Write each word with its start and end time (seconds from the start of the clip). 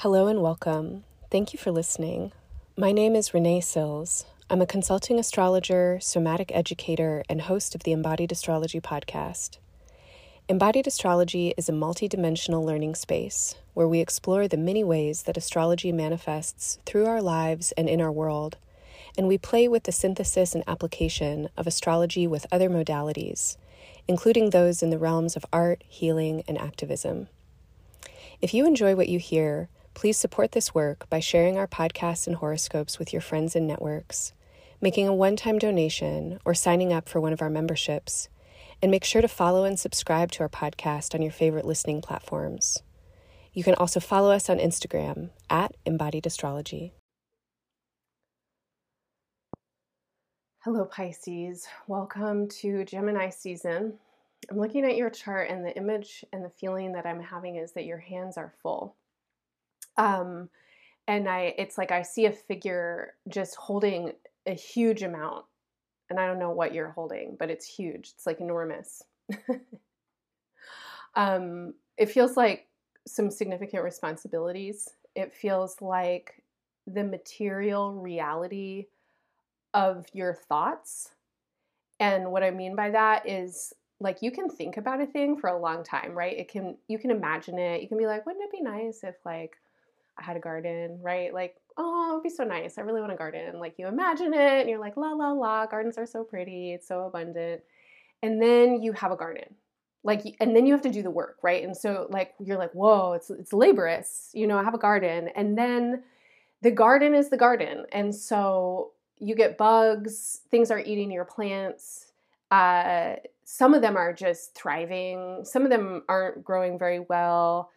Hello 0.00 0.28
and 0.28 0.40
welcome. 0.40 1.04
Thank 1.30 1.52
you 1.52 1.58
for 1.58 1.70
listening. 1.70 2.32
My 2.74 2.90
name 2.90 3.14
is 3.14 3.34
Renee 3.34 3.60
Sills. 3.60 4.24
I'm 4.48 4.62
a 4.62 4.66
consulting 4.66 5.18
astrologer, 5.18 5.98
somatic 6.00 6.50
educator, 6.54 7.22
and 7.28 7.42
host 7.42 7.74
of 7.74 7.82
the 7.82 7.92
Embodied 7.92 8.32
Astrology 8.32 8.80
podcast. 8.80 9.58
Embodied 10.48 10.86
Astrology 10.86 11.52
is 11.58 11.68
a 11.68 11.72
multidimensional 11.72 12.64
learning 12.64 12.94
space 12.94 13.56
where 13.74 13.86
we 13.86 14.00
explore 14.00 14.48
the 14.48 14.56
many 14.56 14.82
ways 14.82 15.24
that 15.24 15.36
astrology 15.36 15.92
manifests 15.92 16.78
through 16.86 17.04
our 17.04 17.20
lives 17.20 17.70
and 17.72 17.86
in 17.86 18.00
our 18.00 18.10
world, 18.10 18.56
and 19.18 19.28
we 19.28 19.36
play 19.36 19.68
with 19.68 19.82
the 19.82 19.92
synthesis 19.92 20.54
and 20.54 20.64
application 20.66 21.50
of 21.58 21.66
astrology 21.66 22.26
with 22.26 22.46
other 22.50 22.70
modalities, 22.70 23.58
including 24.08 24.48
those 24.48 24.82
in 24.82 24.88
the 24.88 24.98
realms 24.98 25.36
of 25.36 25.44
art, 25.52 25.84
healing, 25.86 26.42
and 26.48 26.56
activism. 26.56 27.28
If 28.40 28.54
you 28.54 28.66
enjoy 28.66 28.96
what 28.96 29.10
you 29.10 29.18
hear, 29.18 29.68
Please 29.94 30.16
support 30.16 30.52
this 30.52 30.74
work 30.74 31.08
by 31.10 31.20
sharing 31.20 31.56
our 31.56 31.66
podcasts 31.66 32.26
and 32.26 32.36
horoscopes 32.36 32.98
with 32.98 33.12
your 33.12 33.20
friends 33.20 33.56
and 33.56 33.66
networks, 33.66 34.32
making 34.80 35.08
a 35.08 35.14
one 35.14 35.36
time 35.36 35.58
donation, 35.58 36.38
or 36.44 36.54
signing 36.54 36.92
up 36.92 37.08
for 37.08 37.20
one 37.20 37.32
of 37.32 37.42
our 37.42 37.50
memberships. 37.50 38.28
And 38.82 38.90
make 38.90 39.04
sure 39.04 39.20
to 39.20 39.28
follow 39.28 39.64
and 39.64 39.78
subscribe 39.78 40.30
to 40.32 40.40
our 40.40 40.48
podcast 40.48 41.14
on 41.14 41.20
your 41.20 41.32
favorite 41.32 41.66
listening 41.66 42.00
platforms. 42.00 42.82
You 43.52 43.62
can 43.62 43.74
also 43.74 44.00
follow 44.00 44.30
us 44.30 44.48
on 44.48 44.58
Instagram 44.58 45.30
at 45.50 45.74
Embodied 45.84 46.24
Astrology. 46.24 46.94
Hello, 50.60 50.84
Pisces. 50.84 51.66
Welcome 51.88 52.48
to 52.60 52.84
Gemini 52.84 53.28
season. 53.28 53.94
I'm 54.50 54.58
looking 54.58 54.84
at 54.86 54.96
your 54.96 55.10
chart, 55.10 55.50
and 55.50 55.64
the 55.64 55.76
image 55.76 56.24
and 56.32 56.44
the 56.44 56.50
feeling 56.50 56.92
that 56.92 57.06
I'm 57.06 57.20
having 57.20 57.56
is 57.56 57.72
that 57.72 57.84
your 57.84 57.98
hands 57.98 58.38
are 58.38 58.54
full. 58.62 58.96
Um, 60.00 60.48
and 61.06 61.28
I, 61.28 61.54
it's 61.58 61.76
like 61.76 61.92
I 61.92 62.02
see 62.02 62.24
a 62.26 62.32
figure 62.32 63.14
just 63.28 63.56
holding 63.56 64.12
a 64.46 64.54
huge 64.54 65.02
amount, 65.02 65.44
and 66.08 66.18
I 66.18 66.26
don't 66.26 66.38
know 66.38 66.50
what 66.50 66.72
you're 66.72 66.90
holding, 66.92 67.36
but 67.38 67.50
it's 67.50 67.66
huge. 67.66 68.12
It's 68.14 68.26
like 68.26 68.40
enormous. 68.40 69.02
um, 71.14 71.74
it 71.98 72.06
feels 72.10 72.36
like 72.36 72.68
some 73.06 73.30
significant 73.30 73.84
responsibilities. 73.84 74.88
It 75.14 75.34
feels 75.34 75.82
like 75.82 76.42
the 76.86 77.04
material 77.04 77.92
reality 77.92 78.86
of 79.74 80.06
your 80.14 80.34
thoughts. 80.34 81.10
And 81.98 82.32
what 82.32 82.42
I 82.42 82.50
mean 82.50 82.74
by 82.74 82.90
that 82.90 83.28
is 83.28 83.74
like 84.00 84.22
you 84.22 84.30
can 84.30 84.48
think 84.48 84.78
about 84.78 85.02
a 85.02 85.06
thing 85.06 85.36
for 85.36 85.48
a 85.50 85.60
long 85.60 85.84
time, 85.84 86.12
right? 86.12 86.38
It 86.38 86.48
can 86.48 86.78
you 86.88 86.98
can 86.98 87.10
imagine 87.10 87.58
it. 87.58 87.82
You 87.82 87.88
can 87.88 87.98
be 87.98 88.06
like, 88.06 88.24
wouldn't 88.24 88.44
it 88.44 88.52
be 88.52 88.62
nice 88.62 89.04
if 89.04 89.16
like 89.26 89.56
Had 90.20 90.36
a 90.36 90.40
garden, 90.40 90.98
right? 91.02 91.32
Like, 91.32 91.56
oh, 91.76 92.10
it 92.10 92.14
would 92.14 92.22
be 92.22 92.30
so 92.30 92.44
nice. 92.44 92.78
I 92.78 92.82
really 92.82 93.00
want 93.00 93.12
a 93.12 93.16
garden. 93.16 93.58
Like, 93.58 93.74
you 93.78 93.86
imagine 93.86 94.34
it 94.34 94.60
and 94.60 94.68
you're 94.68 94.78
like, 94.78 94.96
la, 94.96 95.12
la, 95.12 95.32
la, 95.32 95.66
gardens 95.66 95.98
are 95.98 96.06
so 96.06 96.22
pretty. 96.22 96.72
It's 96.72 96.86
so 96.86 97.06
abundant. 97.06 97.62
And 98.22 98.40
then 98.40 98.82
you 98.82 98.92
have 98.92 99.12
a 99.12 99.16
garden. 99.16 99.54
Like, 100.02 100.36
and 100.40 100.54
then 100.54 100.66
you 100.66 100.72
have 100.72 100.82
to 100.82 100.90
do 100.90 101.02
the 101.02 101.10
work, 101.10 101.38
right? 101.42 101.64
And 101.64 101.76
so, 101.76 102.06
like, 102.10 102.34
you're 102.38 102.58
like, 102.58 102.72
whoa, 102.72 103.14
it's, 103.14 103.30
it's 103.30 103.52
laborious. 103.52 104.30
You 104.32 104.46
know, 104.46 104.58
I 104.58 104.64
have 104.64 104.74
a 104.74 104.78
garden. 104.78 105.28
And 105.34 105.56
then 105.56 106.02
the 106.62 106.70
garden 106.70 107.14
is 107.14 107.28
the 107.30 107.36
garden. 107.36 107.86
And 107.92 108.14
so 108.14 108.92
you 109.18 109.34
get 109.34 109.58
bugs, 109.58 110.40
things 110.50 110.70
are 110.70 110.80
eating 110.80 111.10
your 111.10 111.24
plants. 111.24 112.12
Uh, 112.50 113.16
some 113.44 113.74
of 113.74 113.82
them 113.82 113.96
are 113.96 114.12
just 114.12 114.54
thriving, 114.54 115.44
some 115.44 115.64
of 115.64 115.70
them 115.70 116.02
aren't 116.08 116.44
growing 116.44 116.78
very 116.78 117.00
well 117.00 117.70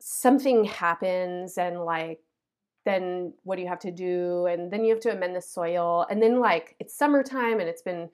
something 0.00 0.64
happens 0.64 1.58
and 1.58 1.84
like 1.84 2.20
then 2.84 3.34
what 3.42 3.56
do 3.56 3.62
you 3.62 3.68
have 3.68 3.80
to 3.80 3.90
do? 3.90 4.46
And 4.46 4.70
then 4.70 4.84
you 4.84 4.90
have 4.94 5.02
to 5.02 5.12
amend 5.12 5.36
the 5.36 5.42
soil 5.42 6.06
and 6.10 6.22
then 6.22 6.40
like 6.40 6.76
it's 6.78 6.94
summertime 6.94 7.60
and 7.60 7.68
it's 7.68 7.82
been 7.82 8.08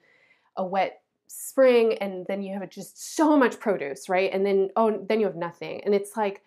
a 0.57 0.65
wet 0.65 1.01
spring 1.27 1.97
and 1.99 2.25
then 2.27 2.41
you 2.41 2.57
have 2.57 2.69
just 2.69 3.15
so 3.15 3.37
much 3.37 3.59
produce 3.59 4.09
right? 4.09 4.31
And 4.33 4.45
then 4.45 4.69
oh 4.75 5.05
then 5.07 5.19
you 5.19 5.25
have 5.25 5.35
nothing. 5.35 5.81
And 5.85 5.93
it's 5.93 6.17
like 6.17 6.43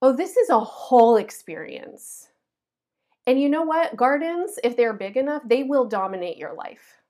oh 0.00 0.12
this 0.12 0.36
is 0.36 0.50
a 0.50 0.60
whole 0.60 1.16
experience. 1.16 2.28
And 3.26 3.40
you 3.40 3.48
know 3.48 3.62
what? 3.62 3.96
Gardens 3.96 4.58
if 4.64 4.76
they're 4.76 4.94
big 4.94 5.16
enough 5.16 5.42
they 5.46 5.62
will 5.62 5.84
dominate 5.84 6.38
your 6.38 6.54
life 6.54 7.01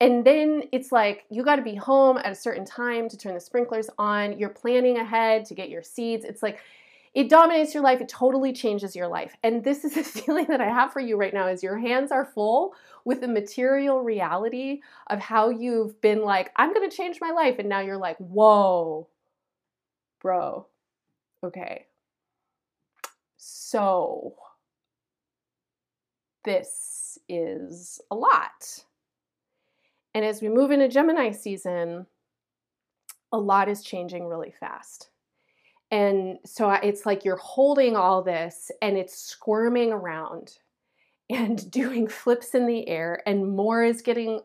and 0.00 0.24
then 0.24 0.64
it's 0.72 0.92
like 0.92 1.24
you 1.30 1.42
got 1.42 1.56
to 1.56 1.62
be 1.62 1.74
home 1.74 2.18
at 2.18 2.30
a 2.30 2.34
certain 2.34 2.64
time 2.64 3.08
to 3.08 3.16
turn 3.16 3.34
the 3.34 3.40
sprinklers 3.40 3.88
on. 3.98 4.38
You're 4.38 4.50
planning 4.50 4.98
ahead 4.98 5.46
to 5.46 5.54
get 5.54 5.70
your 5.70 5.82
seeds. 5.82 6.24
It's 6.24 6.42
like 6.42 6.60
it 7.14 7.30
dominates 7.30 7.72
your 7.72 7.82
life. 7.82 8.02
It 8.02 8.10
totally 8.10 8.52
changes 8.52 8.94
your 8.94 9.08
life. 9.08 9.34
And 9.42 9.64
this 9.64 9.84
is 9.84 9.94
the 9.94 10.04
feeling 10.04 10.46
that 10.48 10.60
I 10.60 10.68
have 10.68 10.92
for 10.92 11.00
you 11.00 11.16
right 11.16 11.32
now 11.32 11.48
is 11.48 11.62
your 11.62 11.78
hands 11.78 12.12
are 12.12 12.26
full 12.26 12.74
with 13.06 13.22
the 13.22 13.28
material 13.28 14.02
reality 14.02 14.80
of 15.06 15.18
how 15.18 15.48
you've 15.48 15.98
been 16.02 16.22
like, 16.22 16.52
I'm 16.56 16.74
going 16.74 16.88
to 16.88 16.94
change 16.94 17.18
my 17.20 17.30
life. 17.30 17.58
And 17.58 17.70
now 17.70 17.80
you're 17.80 17.96
like, 17.96 18.18
whoa, 18.18 19.08
bro. 20.20 20.66
Okay. 21.42 21.86
So 23.38 24.34
this 26.44 27.18
is 27.28 28.00
a 28.10 28.14
lot. 28.14 28.84
And 30.16 30.24
as 30.24 30.40
we 30.40 30.48
move 30.48 30.70
into 30.70 30.88
Gemini 30.88 31.30
season, 31.30 32.06
a 33.30 33.36
lot 33.36 33.68
is 33.68 33.82
changing 33.82 34.24
really 34.24 34.50
fast. 34.50 35.10
And 35.90 36.38
so 36.46 36.70
it's 36.70 37.04
like 37.04 37.22
you're 37.22 37.36
holding 37.36 37.96
all 37.96 38.22
this 38.22 38.70
and 38.80 38.96
it's 38.96 39.14
squirming 39.14 39.92
around 39.92 40.52
and 41.30 41.70
doing 41.70 42.08
flips 42.08 42.54
in 42.54 42.66
the 42.66 42.88
air, 42.88 43.20
and 43.26 43.54
more 43.54 43.84
is 43.84 44.00
getting 44.00 44.40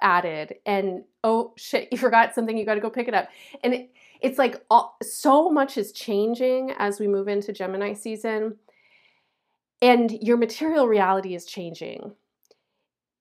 added. 0.00 0.54
And 0.64 1.04
oh 1.24 1.52
shit, 1.58 1.88
you 1.92 1.98
forgot 1.98 2.34
something, 2.34 2.56
you 2.56 2.64
got 2.64 2.76
to 2.76 2.80
go 2.80 2.88
pick 2.88 3.06
it 3.06 3.12
up. 3.12 3.28
And 3.62 3.74
it, 3.74 3.90
it's 4.22 4.38
like 4.38 4.64
all, 4.70 4.96
so 5.02 5.50
much 5.50 5.76
is 5.76 5.92
changing 5.92 6.72
as 6.78 6.98
we 6.98 7.06
move 7.06 7.28
into 7.28 7.52
Gemini 7.52 7.92
season, 7.92 8.56
and 9.82 10.10
your 10.22 10.38
material 10.38 10.88
reality 10.88 11.34
is 11.34 11.44
changing. 11.44 12.14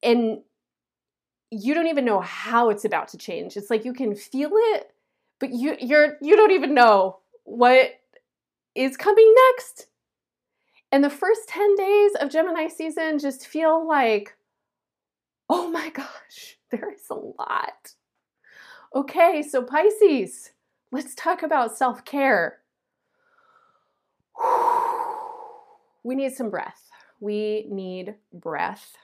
And 0.01 0.39
you 1.51 1.73
don't 1.73 1.87
even 1.87 2.05
know 2.05 2.19
how 2.19 2.69
it's 2.69 2.85
about 2.85 3.07
to 3.09 3.17
change. 3.17 3.57
It's 3.57 3.69
like 3.69 3.85
you 3.85 3.93
can 3.93 4.15
feel 4.15 4.51
it, 4.53 4.91
but 5.39 5.51
you 5.51 5.75
you're 5.79 6.17
you 6.21 6.35
don't 6.35 6.51
even 6.51 6.73
know 6.73 7.19
what 7.43 7.99
is 8.75 8.97
coming 8.97 9.33
next. 9.51 9.87
And 10.91 11.03
the 11.03 11.09
first 11.09 11.47
10 11.49 11.75
days 11.75 12.11
of 12.19 12.31
Gemini 12.31 12.67
season 12.67 13.19
just 13.19 13.47
feel 13.47 13.87
like 13.87 14.35
oh 15.49 15.69
my 15.71 15.89
gosh, 15.89 16.57
there 16.71 16.91
is 16.93 17.09
a 17.09 17.15
lot. 17.15 17.93
Okay, 18.93 19.43
so 19.43 19.63
Pisces, 19.63 20.51
let's 20.91 21.13
talk 21.15 21.43
about 21.43 21.77
self-care. 21.77 22.59
We 26.01 26.15
need 26.15 26.31
some 26.31 26.49
breath. 26.49 26.89
We 27.19 27.67
need 27.69 28.15
breath 28.31 28.95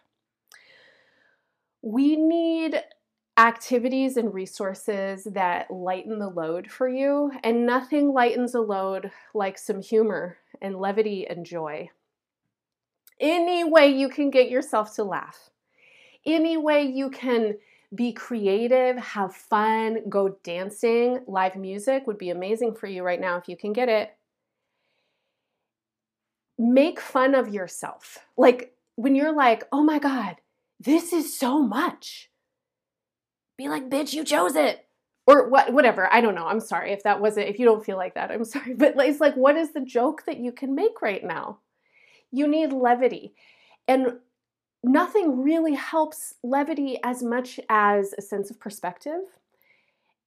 we 1.85 2.16
need 2.16 2.81
activities 3.38 4.18
and 4.18 4.34
resources 4.34 5.25
that 5.25 5.69
lighten 5.69 6.18
the 6.18 6.29
load 6.29 6.72
for 6.72 6.90
you, 6.90 7.31
and 7.44 7.63
nothing 7.63 8.12
lightens 8.12 8.56
a 8.56 8.59
load 8.59 9.12
like 9.35 9.56
some 9.57 9.81
humor 9.81 10.38
and 10.62 10.79
levity 10.79 11.28
and 11.28 11.46
joy. 11.46 11.88
Any 13.19 13.63
way 13.63 13.90
you 13.90 14.09
can 14.09 14.31
get 14.31 14.50
yourself 14.50 14.96
to 14.96 15.03
laugh, 15.03 15.51
any 16.25 16.57
way 16.57 16.84
you 16.84 17.12
can 17.12 17.56
be 17.94 18.13
creative, 18.13 18.97
have 18.97 19.35
fun, 19.35 20.09
go 20.09 20.40
dancing, 20.44 21.19
live 21.28 21.56
music 21.56 22.07
would 22.07 22.17
be 22.17 22.31
amazing 22.31 22.73
for 22.73 22.88
you 22.88 23.03
right 23.03 23.22
now 23.22 23.38
if 23.38 23.47
you 23.47 23.56
can 23.56 23.73
get 23.73 23.90
it. 23.90 24.12
Make 26.58 26.99
fun 26.99 27.35
of 27.35 27.53
yourself. 27.53 28.17
Like 28.37 28.73
when 28.96 29.14
you're 29.14 29.35
like, 29.35 29.66
oh 29.72 29.84
my 29.84 29.99
God, 29.99 30.37
this 30.79 31.13
is 31.13 31.37
so 31.37 31.61
much. 31.61 32.29
Be 33.57 33.69
like, 33.69 33.89
bitch, 33.89 34.13
you 34.13 34.23
chose 34.23 34.55
it. 34.55 34.85
Or 35.27 35.49
what 35.49 35.73
whatever. 35.73 36.11
I 36.13 36.22
don't 36.22 36.35
know. 36.35 36.45
I'm 36.45 36.59
sorry 36.59 36.91
if 36.91 37.03
that 37.03 37.19
wasn't 37.19 37.49
if 37.49 37.57
you 37.57 37.66
don't 37.66 37.83
feel 37.83 37.97
like 37.97 38.13
that. 38.13 38.31
I'm 38.31 38.45
sorry. 38.45 38.73
But 38.75 38.95
it's 38.97 39.19
like 39.19 39.35
what 39.35 39.55
is 39.55 39.73
the 39.73 39.81
joke 39.81 40.23
that 40.25 40.37
you 40.37 40.51
can 40.51 40.75
make 40.75 41.01
right 41.01 41.23
now? 41.23 41.59
You 42.31 42.47
need 42.47 42.73
levity. 42.73 43.33
And 43.87 44.19
nothing 44.83 45.41
really 45.41 45.73
helps 45.73 46.35
levity 46.43 46.99
as 47.03 47.23
much 47.23 47.59
as 47.69 48.13
a 48.17 48.22
sense 48.22 48.51
of 48.51 48.59
perspective. 48.59 49.22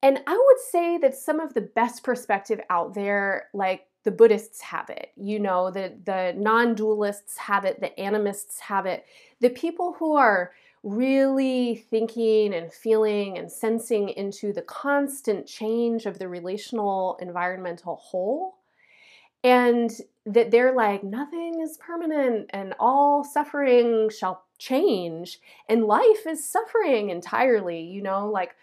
And 0.03 0.21
I 0.27 0.33
would 0.33 0.61
say 0.71 0.99
that 0.99 1.17
some 1.17 1.41
of 1.41 1.55
the 1.55 1.61
best 1.61 2.05
perspective 2.05 2.61
out 2.71 2.95
there, 2.95 3.49
like 3.53 3.88
the 4.05 4.11
Buddhists 4.11 4.61
have 4.63 4.89
it, 4.91 5.11
you 5.17 5.39
know, 5.39 5.71
the, 5.71 5.93
the 6.05 6.35
non 6.37 6.75
dualists 6.75 7.37
have 7.37 7.65
it, 7.65 7.81
the 7.81 7.99
animists 8.01 8.61
have 8.61 8.87
it. 8.87 9.05
The 9.41 9.51
people 9.51 9.95
who 9.99 10.15
are 10.15 10.53
really 10.83 11.85
thinking 11.91 12.55
and 12.55 12.73
feeling 12.73 13.37
and 13.37 13.51
sensing 13.51 14.11
into 14.11 14.53
the 14.53 14.63
constant 14.63 15.47
change 15.47 16.07
of 16.07 16.19
the 16.19 16.29
relational 16.29 17.19
environmental 17.21 17.97
whole 17.97 18.59
and 19.45 19.91
that 20.27 20.51
they're 20.51 20.75
like, 20.75 21.03
nothing 21.03 21.61
is 21.61 21.79
permanent 21.79 22.51
and 22.51 22.75
all 22.79 23.25
suffering 23.25 24.11
shall 24.11 24.45
change, 24.59 25.41
and 25.69 25.85
life 25.85 26.27
is 26.27 26.45
suffering 26.45 27.11
entirely, 27.11 27.81
you 27.81 28.03
know, 28.03 28.29
like 28.29 28.55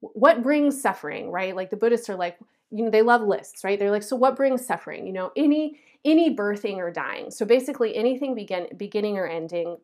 what 0.00 0.42
brings 0.42 0.80
suffering, 0.80 1.30
right? 1.30 1.56
Like 1.56 1.70
the 1.70 1.76
Buddhists 1.76 2.10
are 2.10 2.16
like, 2.16 2.38
you 2.70 2.84
know, 2.84 2.90
they 2.90 3.02
love 3.02 3.22
lists, 3.22 3.64
right? 3.64 3.78
They're 3.78 3.90
like, 3.90 4.02
so 4.02 4.16
what 4.16 4.36
brings 4.36 4.66
suffering? 4.66 5.06
You 5.06 5.12
know, 5.12 5.32
any 5.36 5.80
any 6.04 6.34
birthing 6.34 6.76
or 6.76 6.90
dying. 6.90 7.30
So 7.30 7.44
basically 7.44 7.96
anything 7.96 8.34
begin 8.34 8.68
beginning 8.76 9.18
or 9.18 9.26
ending, 9.26 9.78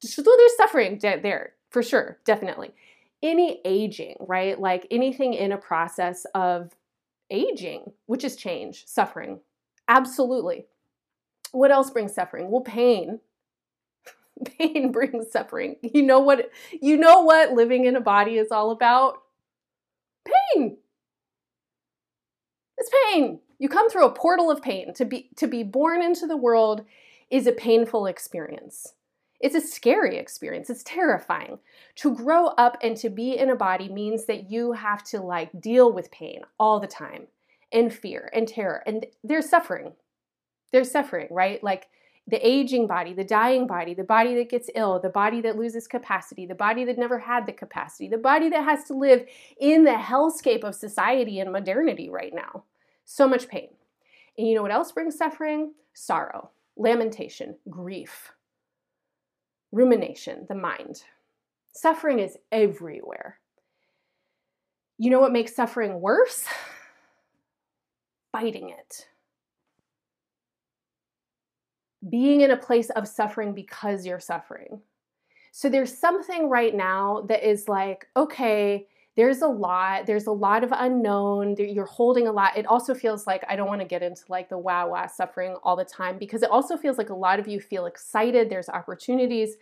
so 0.00 0.22
there's 0.22 0.56
suffering 0.56 0.98
there 1.00 1.54
for 1.70 1.82
sure, 1.82 2.18
definitely. 2.24 2.72
Any 3.22 3.60
aging, 3.64 4.16
right? 4.20 4.58
Like 4.58 4.86
anything 4.90 5.34
in 5.34 5.52
a 5.52 5.58
process 5.58 6.24
of 6.34 6.70
aging, 7.30 7.92
which 8.06 8.24
is 8.24 8.36
change, 8.36 8.86
suffering. 8.86 9.40
Absolutely. 9.88 10.66
What 11.52 11.70
else 11.70 11.90
brings 11.90 12.14
suffering? 12.14 12.50
Well, 12.50 12.60
pain. 12.60 13.20
pain 14.58 14.92
brings 14.92 15.30
suffering. 15.32 15.76
You 15.82 16.02
know 16.02 16.20
what 16.20 16.50
you 16.80 16.96
know 16.96 17.22
what 17.22 17.52
living 17.52 17.86
in 17.86 17.96
a 17.96 18.00
body 18.00 18.36
is 18.38 18.52
all 18.52 18.70
about? 18.70 19.22
Pain. 20.54 20.76
It's 22.78 22.90
pain. 23.12 23.40
You 23.58 23.68
come 23.68 23.90
through 23.90 24.06
a 24.06 24.12
portal 24.12 24.50
of 24.50 24.62
pain. 24.62 24.94
To 24.94 25.04
be 25.04 25.30
to 25.36 25.46
be 25.46 25.62
born 25.62 26.02
into 26.02 26.26
the 26.26 26.36
world 26.36 26.84
is 27.30 27.46
a 27.46 27.52
painful 27.52 28.06
experience. 28.06 28.94
It's 29.40 29.54
a 29.54 29.60
scary 29.60 30.16
experience. 30.16 30.70
It's 30.70 30.82
terrifying. 30.82 31.58
To 31.96 32.14
grow 32.14 32.46
up 32.46 32.76
and 32.82 32.96
to 32.98 33.10
be 33.10 33.36
in 33.36 33.50
a 33.50 33.56
body 33.56 33.88
means 33.88 34.26
that 34.26 34.50
you 34.50 34.72
have 34.72 35.04
to 35.04 35.20
like 35.20 35.60
deal 35.60 35.92
with 35.92 36.10
pain 36.10 36.42
all 36.58 36.80
the 36.80 36.88
time 36.88 37.28
and 37.72 37.92
fear 37.92 38.30
and 38.32 38.48
terror. 38.48 38.82
And 38.86 39.06
there's 39.22 39.48
suffering. 39.48 39.92
There's 40.72 40.90
suffering, 40.90 41.28
right? 41.30 41.62
Like 41.62 41.88
the 42.28 42.46
aging 42.46 42.86
body, 42.86 43.14
the 43.14 43.24
dying 43.24 43.66
body, 43.66 43.94
the 43.94 44.04
body 44.04 44.34
that 44.34 44.50
gets 44.50 44.68
ill, 44.74 45.00
the 45.00 45.08
body 45.08 45.40
that 45.40 45.56
loses 45.56 45.88
capacity, 45.88 46.44
the 46.44 46.54
body 46.54 46.84
that 46.84 46.98
never 46.98 47.18
had 47.18 47.46
the 47.46 47.52
capacity, 47.52 48.06
the 48.06 48.18
body 48.18 48.50
that 48.50 48.64
has 48.64 48.84
to 48.84 48.94
live 48.94 49.24
in 49.58 49.84
the 49.84 49.92
hellscape 49.92 50.62
of 50.62 50.74
society 50.74 51.40
and 51.40 51.50
modernity 51.50 52.10
right 52.10 52.34
now. 52.34 52.64
So 53.06 53.26
much 53.26 53.48
pain. 53.48 53.70
And 54.36 54.46
you 54.46 54.54
know 54.54 54.60
what 54.60 54.70
else 54.70 54.92
brings 54.92 55.16
suffering? 55.16 55.72
Sorrow, 55.94 56.50
lamentation, 56.76 57.56
grief, 57.70 58.32
rumination, 59.72 60.44
the 60.48 60.54
mind. 60.54 61.04
Suffering 61.72 62.18
is 62.18 62.36
everywhere. 62.52 63.38
You 64.98 65.10
know 65.10 65.20
what 65.20 65.32
makes 65.32 65.56
suffering 65.56 66.02
worse? 66.02 66.44
Fighting 68.32 68.68
it 68.68 69.06
being 72.10 72.42
in 72.42 72.50
a 72.50 72.56
place 72.56 72.90
of 72.90 73.08
suffering 73.08 73.52
because 73.52 74.06
you're 74.06 74.20
suffering. 74.20 74.80
So 75.52 75.68
there's 75.68 75.96
something 75.96 76.48
right 76.48 76.74
now 76.74 77.22
that 77.28 77.48
is 77.48 77.68
like, 77.68 78.06
okay, 78.16 78.86
there's 79.16 79.42
a 79.42 79.48
lot, 79.48 80.06
there's 80.06 80.28
a 80.28 80.32
lot 80.32 80.62
of 80.62 80.72
unknown, 80.72 81.56
you're 81.58 81.84
holding 81.84 82.28
a 82.28 82.32
lot. 82.32 82.56
It 82.56 82.66
also 82.66 82.94
feels 82.94 83.26
like 83.26 83.44
I 83.48 83.56
don't 83.56 83.66
want 83.66 83.80
to 83.80 83.86
get 83.86 84.02
into 84.02 84.22
like 84.28 84.48
the 84.48 84.58
wow 84.58 84.90
wow 84.90 85.08
suffering 85.08 85.56
all 85.64 85.74
the 85.74 85.84
time 85.84 86.18
because 86.18 86.44
it 86.44 86.50
also 86.50 86.76
feels 86.76 86.98
like 86.98 87.10
a 87.10 87.16
lot 87.16 87.40
of 87.40 87.48
you 87.48 87.60
feel 87.60 87.86
excited, 87.86 88.48
there's 88.48 88.68
opportunities. 88.68 89.56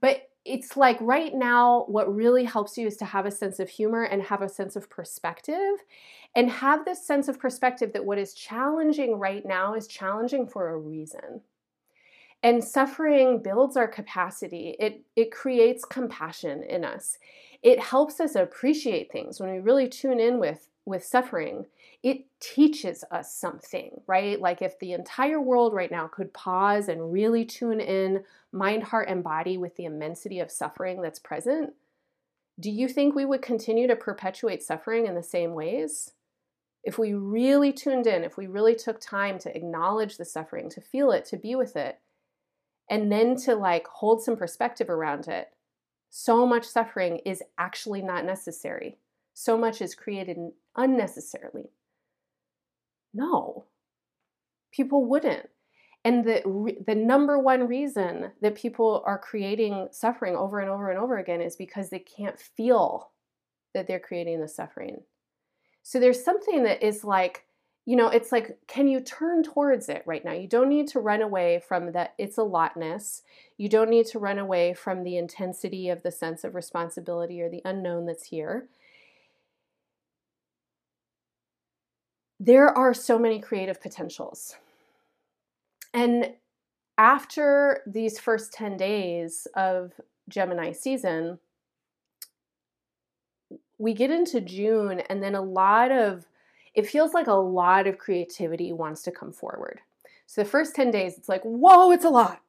But 0.00 0.30
it's 0.46 0.78
like 0.78 0.96
right 1.00 1.34
now, 1.34 1.84
what 1.88 2.14
really 2.14 2.44
helps 2.44 2.78
you 2.78 2.86
is 2.86 2.96
to 2.98 3.04
have 3.04 3.26
a 3.26 3.30
sense 3.30 3.58
of 3.58 3.68
humor 3.68 4.04
and 4.04 4.22
have 4.22 4.40
a 4.40 4.48
sense 4.48 4.76
of 4.76 4.88
perspective, 4.88 5.84
and 6.34 6.48
have 6.48 6.84
this 6.84 7.04
sense 7.04 7.28
of 7.28 7.38
perspective 7.38 7.92
that 7.92 8.04
what 8.04 8.16
is 8.16 8.32
challenging 8.32 9.18
right 9.18 9.44
now 9.44 9.74
is 9.74 9.86
challenging 9.86 10.46
for 10.46 10.68
a 10.70 10.78
reason. 10.78 11.42
And 12.46 12.62
suffering 12.62 13.42
builds 13.42 13.76
our 13.76 13.88
capacity. 13.88 14.76
It 14.78 15.02
it 15.16 15.32
creates 15.32 15.84
compassion 15.84 16.62
in 16.62 16.84
us. 16.84 17.18
It 17.60 17.80
helps 17.80 18.20
us 18.20 18.36
appreciate 18.36 19.10
things 19.10 19.40
when 19.40 19.50
we 19.50 19.58
really 19.58 19.88
tune 19.88 20.20
in 20.20 20.38
with 20.38 20.68
with 20.84 21.04
suffering. 21.04 21.66
It 22.04 22.24
teaches 22.38 23.02
us 23.10 23.34
something, 23.34 24.00
right? 24.06 24.40
Like 24.40 24.62
if 24.62 24.78
the 24.78 24.92
entire 24.92 25.40
world 25.40 25.74
right 25.74 25.90
now 25.90 26.06
could 26.06 26.32
pause 26.34 26.88
and 26.88 27.12
really 27.12 27.44
tune 27.44 27.80
in 27.80 28.22
mind, 28.52 28.84
heart 28.84 29.08
and 29.08 29.24
body 29.24 29.58
with 29.58 29.74
the 29.74 29.86
immensity 29.86 30.38
of 30.38 30.52
suffering 30.52 31.02
that's 31.02 31.18
present, 31.18 31.72
do 32.60 32.70
you 32.70 32.86
think 32.86 33.16
we 33.16 33.24
would 33.24 33.42
continue 33.42 33.88
to 33.88 33.96
perpetuate 33.96 34.62
suffering 34.62 35.06
in 35.06 35.16
the 35.16 35.22
same 35.24 35.52
ways? 35.54 36.12
If 36.84 36.96
we 36.96 37.12
really 37.12 37.72
tuned 37.72 38.06
in, 38.06 38.22
if 38.22 38.36
we 38.36 38.46
really 38.46 38.76
took 38.76 39.00
time 39.00 39.40
to 39.40 39.56
acknowledge 39.56 40.16
the 40.16 40.24
suffering, 40.24 40.70
to 40.70 40.80
feel 40.80 41.10
it, 41.10 41.24
to 41.24 41.36
be 41.36 41.56
with 41.56 41.74
it, 41.74 41.98
and 42.90 43.10
then 43.10 43.36
to 43.36 43.54
like 43.54 43.86
hold 43.86 44.22
some 44.22 44.36
perspective 44.36 44.88
around 44.88 45.28
it, 45.28 45.48
so 46.10 46.46
much 46.46 46.64
suffering 46.64 47.20
is 47.24 47.42
actually 47.58 48.02
not 48.02 48.24
necessary. 48.24 48.98
So 49.34 49.58
much 49.58 49.82
is 49.82 49.94
created 49.94 50.38
unnecessarily. 50.76 51.70
No, 53.12 53.64
people 54.72 55.04
wouldn't. 55.04 55.48
And 56.04 56.24
the, 56.24 56.76
the 56.86 56.94
number 56.94 57.38
one 57.38 57.66
reason 57.66 58.30
that 58.40 58.54
people 58.54 59.02
are 59.04 59.18
creating 59.18 59.88
suffering 59.90 60.36
over 60.36 60.60
and 60.60 60.70
over 60.70 60.88
and 60.88 61.00
over 61.00 61.18
again 61.18 61.40
is 61.40 61.56
because 61.56 61.90
they 61.90 61.98
can't 61.98 62.38
feel 62.38 63.10
that 63.74 63.88
they're 63.88 63.98
creating 63.98 64.40
the 64.40 64.46
suffering. 64.46 65.02
So 65.82 65.98
there's 65.98 66.24
something 66.24 66.62
that 66.62 66.86
is 66.86 67.02
like 67.02 67.45
you 67.86 67.94
know, 67.94 68.08
it's 68.08 68.32
like, 68.32 68.58
can 68.66 68.88
you 68.88 69.00
turn 69.00 69.44
towards 69.44 69.88
it 69.88 70.02
right 70.06 70.24
now? 70.24 70.32
You 70.32 70.48
don't 70.48 70.68
need 70.68 70.88
to 70.88 71.00
run 71.00 71.22
away 71.22 71.62
from 71.66 71.92
that 71.92 72.14
it's 72.18 72.36
a 72.36 72.42
lotness. 72.42 73.22
You 73.56 73.68
don't 73.68 73.88
need 73.88 74.06
to 74.06 74.18
run 74.18 74.40
away 74.40 74.74
from 74.74 75.04
the 75.04 75.16
intensity 75.16 75.88
of 75.88 76.02
the 76.02 76.10
sense 76.10 76.42
of 76.42 76.56
responsibility 76.56 77.40
or 77.40 77.48
the 77.48 77.62
unknown 77.64 78.06
that's 78.06 78.26
here. 78.26 78.66
There 82.40 82.76
are 82.76 82.92
so 82.92 83.20
many 83.20 83.38
creative 83.40 83.80
potentials. 83.80 84.56
And 85.94 86.32
after 86.98 87.82
these 87.86 88.18
first 88.18 88.52
10 88.52 88.76
days 88.76 89.46
of 89.54 89.92
Gemini 90.28 90.72
season, 90.72 91.38
we 93.78 93.94
get 93.94 94.10
into 94.10 94.40
June, 94.40 95.00
and 95.08 95.22
then 95.22 95.34
a 95.36 95.40
lot 95.40 95.92
of 95.92 96.26
it 96.76 96.86
feels 96.86 97.14
like 97.14 97.26
a 97.26 97.32
lot 97.32 97.86
of 97.86 97.98
creativity 97.98 98.72
wants 98.72 99.02
to 99.02 99.10
come 99.10 99.32
forward. 99.32 99.80
So 100.26 100.42
the 100.42 100.48
first 100.48 100.76
10 100.76 100.90
days, 100.90 101.16
it's 101.16 101.28
like, 101.28 101.42
whoa, 101.42 101.90
it's 101.90 102.04
a 102.04 102.10
lot. 102.10 102.40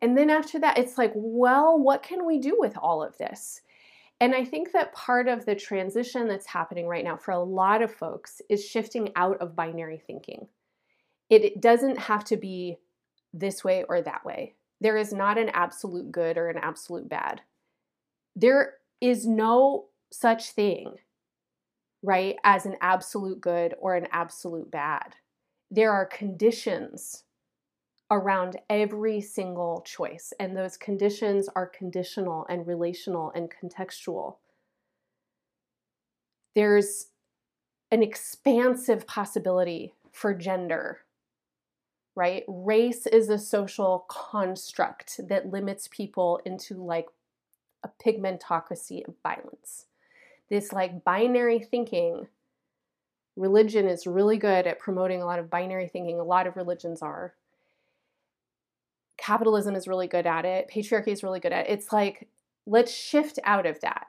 And 0.00 0.16
then 0.16 0.30
after 0.30 0.58
that, 0.60 0.78
it's 0.78 0.96
like, 0.96 1.12
well, 1.14 1.78
what 1.78 2.02
can 2.02 2.24
we 2.24 2.38
do 2.38 2.56
with 2.58 2.76
all 2.78 3.02
of 3.02 3.16
this? 3.18 3.60
And 4.20 4.34
I 4.34 4.44
think 4.44 4.72
that 4.72 4.94
part 4.94 5.28
of 5.28 5.44
the 5.44 5.54
transition 5.54 6.26
that's 6.26 6.46
happening 6.46 6.86
right 6.86 7.04
now 7.04 7.16
for 7.16 7.32
a 7.32 7.42
lot 7.42 7.82
of 7.82 7.94
folks 7.94 8.40
is 8.48 8.64
shifting 8.64 9.12
out 9.16 9.36
of 9.40 9.54
binary 9.54 10.02
thinking. 10.04 10.48
It 11.30 11.60
doesn't 11.60 11.98
have 11.98 12.24
to 12.24 12.36
be 12.36 12.78
this 13.34 13.62
way 13.62 13.84
or 13.88 14.00
that 14.00 14.24
way. 14.24 14.54
There 14.80 14.96
is 14.96 15.12
not 15.12 15.38
an 15.38 15.50
absolute 15.50 16.10
good 16.10 16.38
or 16.38 16.48
an 16.48 16.56
absolute 16.56 17.08
bad. 17.08 17.42
There 18.34 18.74
is 19.00 19.26
no 19.26 19.86
such 20.10 20.52
thing 20.52 20.94
right, 22.02 22.36
as 22.44 22.66
an 22.66 22.76
absolute 22.80 23.40
good 23.40 23.74
or 23.80 23.96
an 23.96 24.06
absolute 24.12 24.70
bad. 24.70 25.16
There 25.70 25.92
are 25.92 26.06
conditions 26.06 27.24
around 28.10 28.56
every 28.70 29.20
single 29.20 29.82
choice, 29.86 30.32
and 30.40 30.56
those 30.56 30.76
conditions 30.76 31.48
are 31.54 31.66
conditional 31.66 32.46
and 32.48 32.66
relational 32.66 33.32
and 33.34 33.50
contextual. 33.50 34.36
There's 36.54 37.08
an 37.90 38.02
expansive 38.02 39.06
possibility 39.06 39.92
for 40.12 40.32
gender, 40.32 41.00
right? 42.14 42.44
Race 42.48 43.06
is 43.06 43.28
a 43.28 43.38
social 43.38 44.06
construct 44.08 45.20
that 45.28 45.50
limits 45.50 45.88
people 45.88 46.40
into 46.44 46.74
like 46.82 47.06
a 47.84 47.90
pigmentocracy 48.04 49.06
of 49.06 49.14
violence 49.22 49.86
this 50.50 50.72
like 50.72 51.04
binary 51.04 51.58
thinking. 51.58 52.26
Religion 53.36 53.86
is 53.86 54.06
really 54.06 54.36
good 54.36 54.66
at 54.66 54.80
promoting 54.80 55.22
a 55.22 55.26
lot 55.26 55.38
of 55.38 55.50
binary 55.50 55.88
thinking. 55.88 56.18
A 56.18 56.24
lot 56.24 56.46
of 56.46 56.56
religions 56.56 57.02
are. 57.02 57.34
Capitalism 59.16 59.74
is 59.74 59.88
really 59.88 60.06
good 60.06 60.26
at 60.26 60.44
it. 60.44 60.70
Patriarchy 60.72 61.08
is 61.08 61.22
really 61.22 61.40
good 61.40 61.52
at 61.52 61.66
it. 61.66 61.72
It's 61.72 61.92
like 61.92 62.28
let's 62.66 62.92
shift 62.92 63.38
out 63.44 63.66
of 63.66 63.80
that. 63.80 64.06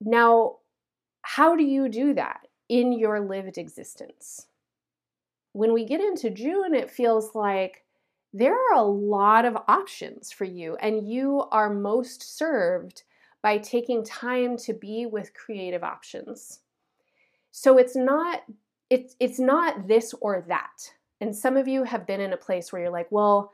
Now 0.00 0.56
how 1.22 1.56
do 1.56 1.64
you 1.64 1.88
do 1.88 2.14
that 2.14 2.46
in 2.68 2.92
your 2.92 3.20
lived 3.20 3.58
existence? 3.58 4.46
When 5.52 5.72
we 5.72 5.84
get 5.84 6.00
into 6.00 6.30
june 6.30 6.74
it 6.74 6.90
feels 6.90 7.34
like 7.34 7.84
there 8.32 8.54
are 8.54 8.74
a 8.74 8.82
lot 8.82 9.46
of 9.46 9.56
options 9.66 10.30
for 10.30 10.44
you 10.44 10.76
and 10.76 11.08
you 11.08 11.44
are 11.50 11.70
most 11.70 12.36
served 12.36 13.02
by 13.46 13.58
taking 13.58 14.02
time 14.02 14.56
to 14.56 14.72
be 14.72 15.06
with 15.06 15.32
creative 15.32 15.84
options. 15.84 16.58
So 17.52 17.78
it's 17.78 17.94
not 17.94 18.42
it's 18.90 19.14
it's 19.20 19.38
not 19.38 19.86
this 19.86 20.12
or 20.20 20.44
that. 20.48 20.92
And 21.20 21.34
some 21.34 21.56
of 21.56 21.68
you 21.68 21.84
have 21.84 22.08
been 22.08 22.20
in 22.20 22.32
a 22.32 22.36
place 22.36 22.72
where 22.72 22.82
you're 22.82 22.90
like, 22.90 23.06
well, 23.12 23.52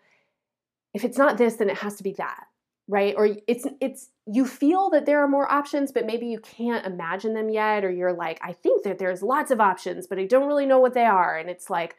if 0.95 1.05
it's 1.05 1.19
not 1.19 1.37
this, 1.37 1.57
then 1.57 1.69
it 1.69 1.77
has 1.77 1.97
to 1.97 2.03
be 2.03 2.15
that, 2.15 2.47
right? 2.89 3.13
Or 3.19 3.37
it's 3.47 3.67
it's 3.83 4.09
you 4.27 4.47
feel 4.47 4.89
that 4.89 5.05
there 5.05 5.23
are 5.23 5.29
more 5.29 5.53
options, 5.53 5.93
but 5.93 6.07
maybe 6.07 6.27
you 6.27 6.41
can't 6.41 6.87
imagine 6.87 7.35
them 7.35 7.51
yet, 7.51 7.85
or 7.85 7.91
you're 7.91 8.15
like, 8.15 8.41
I 8.43 8.55
think 8.55 8.85
that 8.85 8.99
there's 8.99 9.23
lots 9.23 9.51
of 9.51 9.61
options, 9.61 10.07
but 10.07 10.19
I 10.19 10.25
don't 10.25 10.49
really 10.49 10.65
know 10.65 10.79
what 10.79 10.95
they 10.95 11.05
are. 11.05 11.37
And 11.37 11.51
it's 11.51 11.69
like, 11.69 11.97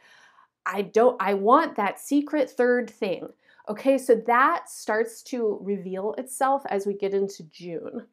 I 0.65 0.81
don't, 0.81 1.21
I 1.21 1.35
want 1.35 1.75
that 1.75 1.99
secret 1.99 2.49
third 2.49 2.89
thing. 2.89 3.27
Okay, 3.69 3.97
so 3.97 4.15
that 4.27 4.69
starts 4.69 5.21
to 5.23 5.57
reveal 5.61 6.13
itself 6.17 6.63
as 6.69 6.85
we 6.85 6.93
get 6.93 7.13
into 7.13 7.43
June. 7.43 8.05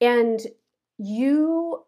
And 0.00 0.40
you 0.98 1.84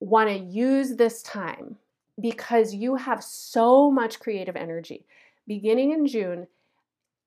want 0.00 0.28
to 0.28 0.36
use 0.36 0.96
this 0.96 1.22
time 1.22 1.76
because 2.20 2.74
you 2.74 2.96
have 2.96 3.22
so 3.22 3.90
much 3.90 4.20
creative 4.20 4.56
energy 4.56 5.06
beginning 5.46 5.92
in 5.92 6.06
June, 6.06 6.46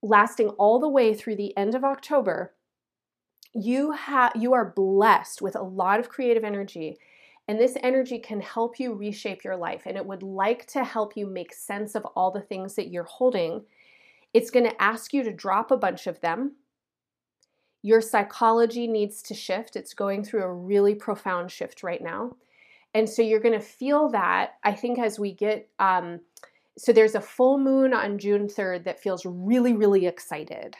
lasting 0.04 0.50
all 0.50 0.80
the 0.80 0.88
way 0.88 1.14
through 1.14 1.36
the 1.36 1.56
end 1.58 1.76
of 1.76 1.84
October. 1.84 2.54
You 3.54 3.92
have 3.92 4.34
you 4.36 4.54
are 4.54 4.74
blessed 4.76 5.42
with 5.42 5.56
a 5.56 5.62
lot 5.62 6.00
of 6.00 6.08
creative 6.08 6.44
energy 6.44 6.98
and 7.48 7.60
this 7.60 7.76
energy 7.84 8.20
can 8.20 8.40
help 8.40 8.80
you 8.80 8.94
reshape 8.94 9.44
your 9.44 9.58
life 9.58 9.82
and 9.86 9.98
it 9.98 10.06
would 10.06 10.24
like 10.24 10.68
to 10.68 10.84
help 10.84 11.18
you 11.18 11.26
make 11.26 11.54
sense 11.54 11.96
of 11.96 12.06
all 12.16 12.32
the 12.32 12.42
things 12.42 12.76
that 12.76 12.90
you're 12.90 13.04
holding. 13.04 13.62
It's 14.34 14.52
going 14.52 14.66
to 14.70 14.82
ask 14.82 15.14
you 15.14 15.24
to 15.24 15.32
drop 15.32 15.72
a 15.72 15.78
bunch 15.78 16.08
of 16.08 16.22
them. 16.22 16.56
Your 17.84 18.02
psychology 18.02 18.88
needs 18.88 19.22
to 19.24 19.34
shift. 19.34 19.76
It's 19.76 19.94
going 19.94 20.24
through 20.24 20.44
a 20.44 20.54
really 20.54 20.96
profound 20.96 21.52
shift 21.52 21.84
right 21.84 22.02
now. 22.02 22.36
And 22.94 23.10
so 23.10 23.22
you're 23.22 23.40
going 23.40 23.60
to 23.60 23.66
feel 23.66 24.10
that, 24.10 24.56
I 24.64 24.74
think, 24.74 25.00
as 25.00 25.20
we 25.20 25.34
get. 25.34 25.70
Um, 25.80 26.20
so 26.78 26.92
there's 26.92 27.16
a 27.16 27.22
full 27.22 27.58
moon 27.58 27.94
on 27.94 28.18
June 28.18 28.48
3rd 28.48 28.84
that 28.86 29.02
feels 29.02 29.26
really, 29.26 29.74
really 29.74 30.06
excited. 30.06 30.76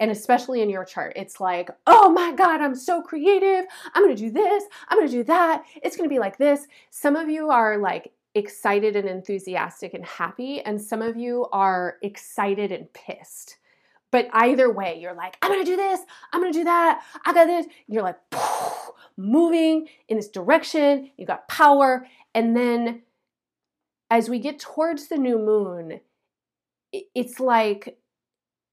And 0.00 0.10
especially 0.10 0.60
in 0.60 0.70
your 0.70 0.84
chart, 0.84 1.12
it's 1.14 1.40
like, 1.40 1.70
oh 1.86 2.10
my 2.10 2.32
God, 2.32 2.60
I'm 2.60 2.74
so 2.74 3.00
creative. 3.00 3.64
I'm 3.94 4.02
going 4.02 4.14
to 4.14 4.22
do 4.22 4.30
this. 4.30 4.64
I'm 4.88 4.98
going 4.98 5.08
to 5.08 5.16
do 5.16 5.24
that. 5.24 5.64
It's 5.82 5.96
going 5.96 6.08
to 6.08 6.12
be 6.12 6.18
like 6.18 6.36
this. 6.36 6.66
Some 6.90 7.14
of 7.14 7.28
you 7.28 7.50
are 7.50 7.78
like 7.78 8.12
excited 8.34 8.96
and 8.96 9.08
enthusiastic 9.08 9.94
and 9.94 10.04
happy, 10.04 10.60
and 10.60 10.80
some 10.80 11.02
of 11.02 11.16
you 11.16 11.46
are 11.52 11.96
excited 12.02 12.72
and 12.72 12.92
pissed. 12.92 13.58
But 14.10 14.28
either 14.32 14.70
way, 14.70 14.98
you're 15.00 15.14
like, 15.14 15.36
I'm 15.42 15.50
gonna 15.50 15.64
do 15.64 15.76
this, 15.76 16.00
I'm 16.32 16.40
gonna 16.40 16.52
do 16.52 16.64
that, 16.64 17.02
I 17.24 17.32
got 17.34 17.46
this. 17.46 17.66
You're 17.88 18.04
like 18.04 18.18
moving 19.16 19.88
in 20.08 20.16
this 20.16 20.28
direction, 20.28 21.10
you 21.16 21.26
got 21.26 21.48
power. 21.48 22.06
And 22.34 22.56
then 22.56 23.02
as 24.10 24.28
we 24.28 24.38
get 24.38 24.60
towards 24.60 25.08
the 25.08 25.16
new 25.16 25.38
moon, 25.38 26.00
it's 26.92 27.40
like, 27.40 27.98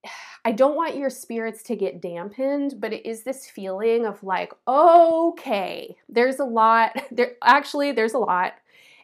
I 0.45 0.51
don't 0.51 0.75
want 0.75 0.95
your 0.95 1.09
spirits 1.09 1.63
to 1.63 1.75
get 1.75 2.01
dampened, 2.01 2.75
but 2.79 2.93
it 2.93 3.07
is 3.07 3.23
this 3.23 3.47
feeling 3.47 4.05
of 4.05 4.23
like, 4.23 4.53
okay, 4.67 5.95
there's 6.09 6.39
a 6.39 6.45
lot. 6.45 6.95
There 7.11 7.33
actually 7.43 7.91
there's 7.91 8.13
a 8.13 8.19
lot. 8.19 8.53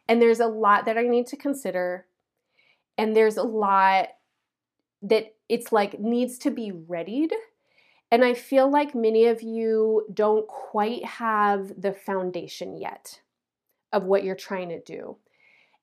And 0.07 0.21
there's 0.21 0.39
a 0.39 0.47
lot 0.47 0.85
that 0.85 0.97
I 0.97 1.03
need 1.03 1.27
to 1.27 1.37
consider. 1.37 2.05
And 2.97 3.15
there's 3.15 3.37
a 3.37 3.43
lot 3.43 4.09
that 5.01 5.35
it's 5.49 5.71
like 5.71 5.99
needs 5.99 6.37
to 6.39 6.51
be 6.51 6.71
readied. 6.71 7.31
And 8.11 8.23
I 8.23 8.33
feel 8.33 8.71
like 8.71 8.95
many 8.95 9.25
of 9.25 9.41
you 9.41 10.07
don't 10.13 10.47
quite 10.47 11.03
have 11.03 11.81
the 11.81 11.93
foundation 11.93 12.77
yet 12.77 13.21
of 13.91 14.03
what 14.03 14.23
you're 14.23 14.35
trying 14.35 14.69
to 14.69 14.81
do. 14.81 15.17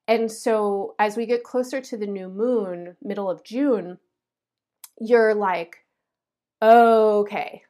And 0.07 0.31
so 0.31 0.95
as 0.99 1.17
we 1.17 1.25
get 1.25 1.43
closer 1.43 1.81
to 1.81 1.97
the 1.97 2.07
new 2.07 2.29
moon, 2.29 2.95
middle 3.01 3.29
of 3.29 3.43
June, 3.43 3.97
you're 4.99 5.33
like, 5.33 5.85
okay, 6.61 7.63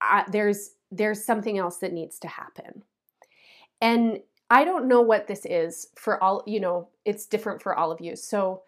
I, 0.00 0.24
there's 0.30 0.70
there's 0.90 1.24
something 1.24 1.58
else 1.58 1.78
that 1.78 1.92
needs 1.92 2.18
to 2.20 2.28
happen. 2.28 2.82
And 3.80 4.20
I 4.50 4.64
don't 4.64 4.88
know 4.88 5.02
what 5.02 5.26
this 5.26 5.44
is 5.44 5.88
for 5.96 6.22
all, 6.22 6.42
you 6.46 6.60
know, 6.60 6.88
it's 7.04 7.26
different 7.26 7.62
for 7.62 7.76
all 7.76 7.92
of 7.92 8.00
you. 8.00 8.16
So 8.16 8.62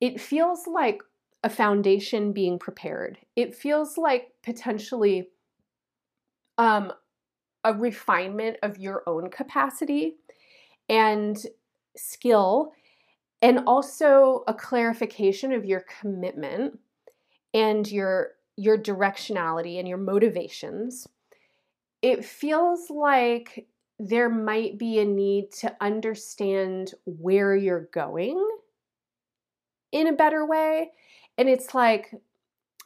it 0.00 0.20
feels 0.20 0.66
like 0.66 1.02
a 1.42 1.50
foundation 1.50 2.32
being 2.32 2.58
prepared. 2.58 3.18
It 3.34 3.54
feels 3.54 3.98
like 3.98 4.32
potentially 4.42 5.28
um, 6.58 6.92
a 7.64 7.74
refinement 7.74 8.58
of 8.62 8.78
your 8.78 9.02
own 9.06 9.30
capacity 9.30 10.16
and 10.88 11.36
skill, 11.96 12.72
and 13.42 13.60
also 13.66 14.44
a 14.46 14.54
clarification 14.54 15.52
of 15.52 15.64
your 15.64 15.84
commitment 16.00 16.78
and 17.52 17.90
your 17.90 18.32
your 18.56 18.78
directionality 18.78 19.78
and 19.78 19.86
your 19.88 19.98
motivations. 19.98 21.06
It 22.02 22.24
feels 22.24 22.88
like 22.88 23.66
there 23.98 24.28
might 24.28 24.78
be 24.78 24.98
a 24.98 25.04
need 25.04 25.50
to 25.50 25.74
understand 25.80 26.92
where 27.04 27.56
you're 27.56 27.88
going 27.92 28.46
in 29.92 30.06
a 30.06 30.12
better 30.12 30.44
way 30.44 30.90
and 31.38 31.48
it's 31.48 31.74
like 31.74 32.12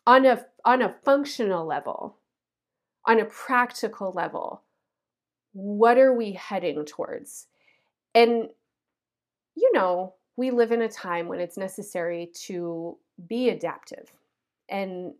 on 0.07 0.25
a 0.25 0.45
on 0.65 0.83
a 0.83 0.95
functional 1.05 1.67
level 1.67 2.17
on 3.07 3.19
a 3.19 3.25
practical 3.25 4.13
level 4.13 4.63
what 5.53 5.99
are 5.99 6.13
we 6.13 6.33
heading 6.33 6.85
towards? 6.85 7.47
And 8.15 8.49
you 9.57 9.71
know 9.73 10.15
we 10.37 10.51
live 10.51 10.73
in 10.73 10.83
a 10.83 10.89
time 10.89 11.29
when 11.29 11.41
it's 11.41 11.59
necessary 11.59 12.31
to 12.33 12.97
be 13.29 13.51
adaptive 13.51 14.11
and 14.69 15.13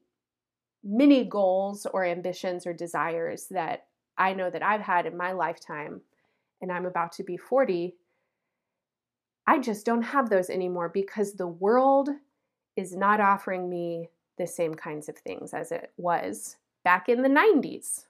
many 0.83 1.25
goals 1.25 1.87
or 1.93 2.05
ambitions 2.05 2.67
or 2.67 2.73
desires 2.73 3.47
that 3.51 3.87
I 4.21 4.35
know 4.35 4.51
that 4.51 4.63
I've 4.63 4.83
had 4.83 5.07
in 5.07 5.17
my 5.17 5.33
lifetime 5.33 6.03
and 6.63 6.71
I'm 6.71 6.87
about 6.87 7.13
to 7.13 7.25
be 7.25 7.37
40 7.37 7.97
I 9.47 9.59
just 9.59 9.85
don't 9.85 10.03
have 10.03 10.31
those 10.31 10.49
anymore 10.49 10.89
because 10.89 11.33
the 11.33 11.49
world 11.49 12.09
is 12.77 12.95
not 12.95 13.21
offering 13.21 13.69
me 13.69 14.09
the 14.39 14.47
same 14.47 14.75
kinds 14.75 15.09
of 15.09 15.19
things 15.19 15.53
as 15.53 15.73
it 15.73 15.93
was 15.97 16.57
back 16.85 17.09
in 17.09 17.23
the 17.23 17.29
90s. 17.29 18.05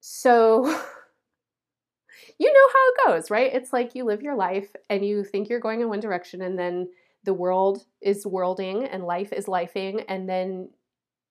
So, 0.00 0.66
you 2.38 2.52
know 2.52 2.68
how 2.72 2.88
it 2.88 3.06
goes, 3.06 3.30
right? 3.30 3.50
It's 3.50 3.72
like 3.72 3.94
you 3.94 4.04
live 4.04 4.20
your 4.20 4.36
life 4.36 4.76
and 4.90 5.04
you 5.06 5.24
think 5.24 5.48
you're 5.48 5.58
going 5.58 5.80
in 5.80 5.88
one 5.88 6.00
direction, 6.00 6.42
and 6.42 6.58
then 6.58 6.88
the 7.24 7.32
world 7.32 7.86
is 8.02 8.26
worlding 8.26 8.84
and 8.84 9.04
life 9.04 9.32
is 9.32 9.46
lifing, 9.46 10.04
and 10.06 10.28
then 10.28 10.68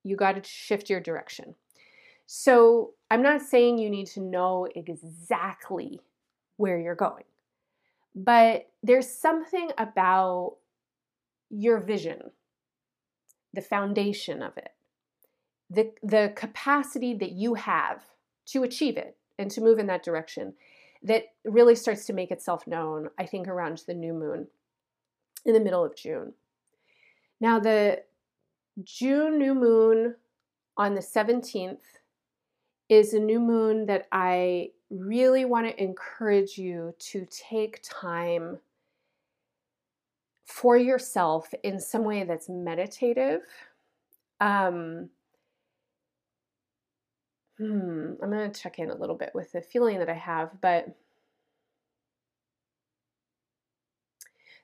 you 0.04 0.16
got 0.16 0.36
to 0.36 0.50
shift 0.50 0.90
your 0.90 1.00
direction. 1.00 1.54
So, 2.34 2.94
I'm 3.10 3.22
not 3.22 3.42
saying 3.42 3.78
you 3.78 3.90
need 3.90 4.08
to 4.12 4.22
know 4.22 4.66
exactly 4.74 6.00
where 6.56 6.80
you're 6.80 6.96
going, 6.96 7.26
but 8.16 8.70
there's 8.82 9.10
something 9.10 9.70
about 9.78 10.56
your 11.50 11.82
vision, 11.82 12.32
the 13.54 13.62
foundation 13.62 14.42
of 14.42 14.58
it, 14.58 14.72
the, 15.70 15.92
the 16.04 16.32
capacity 16.34 17.14
that 17.16 17.34
you 17.34 17.56
have 17.56 18.02
to 18.46 18.64
achieve 18.64 18.96
it 18.96 19.18
and 19.38 19.52
to 19.52 19.60
move 19.60 19.78
in 19.78 19.88
that 19.88 20.02
direction 20.02 20.54
that 21.04 21.34
really 21.44 21.76
starts 21.76 22.06
to 22.06 22.14
make 22.14 22.32
itself 22.32 22.66
known, 22.66 23.10
I 23.20 23.26
think, 23.26 23.50
around 23.50 23.84
the 23.86 23.94
new 23.94 24.14
moon 24.14 24.48
in 25.46 25.52
the 25.54 25.60
middle 25.60 25.84
of 25.84 25.98
June. 25.98 26.32
Now, 27.42 27.60
the 27.60 28.04
June 28.86 29.38
new 29.38 29.54
moon 29.54 30.16
on 30.78 30.96
the 30.96 31.02
17th 31.02 31.80
is 32.92 33.14
a 33.14 33.20
new 33.20 33.40
moon 33.40 33.86
that 33.86 34.06
I 34.12 34.72
really 34.90 35.46
want 35.46 35.66
to 35.66 35.82
encourage 35.82 36.58
you 36.58 36.94
to 37.00 37.26
take 37.32 37.82
time 37.82 38.60
for 40.44 40.76
yourself 40.76 41.48
in 41.64 41.80
some 41.80 42.04
way 42.04 42.26
that's 42.26 42.50
meditative. 42.50 43.44
Um, 44.42 45.10
hmm, 47.58 48.16
I'm 48.22 48.30
going 48.30 48.52
to 48.52 48.62
check 48.62 48.78
in 48.78 48.90
a 48.90 48.96
little 48.96 49.16
bit 49.16 49.32
with 49.34 49.54
the 49.54 49.62
feeling 49.62 49.98
that 50.00 50.10
I 50.10 50.14
have, 50.14 50.52
but 50.60 50.94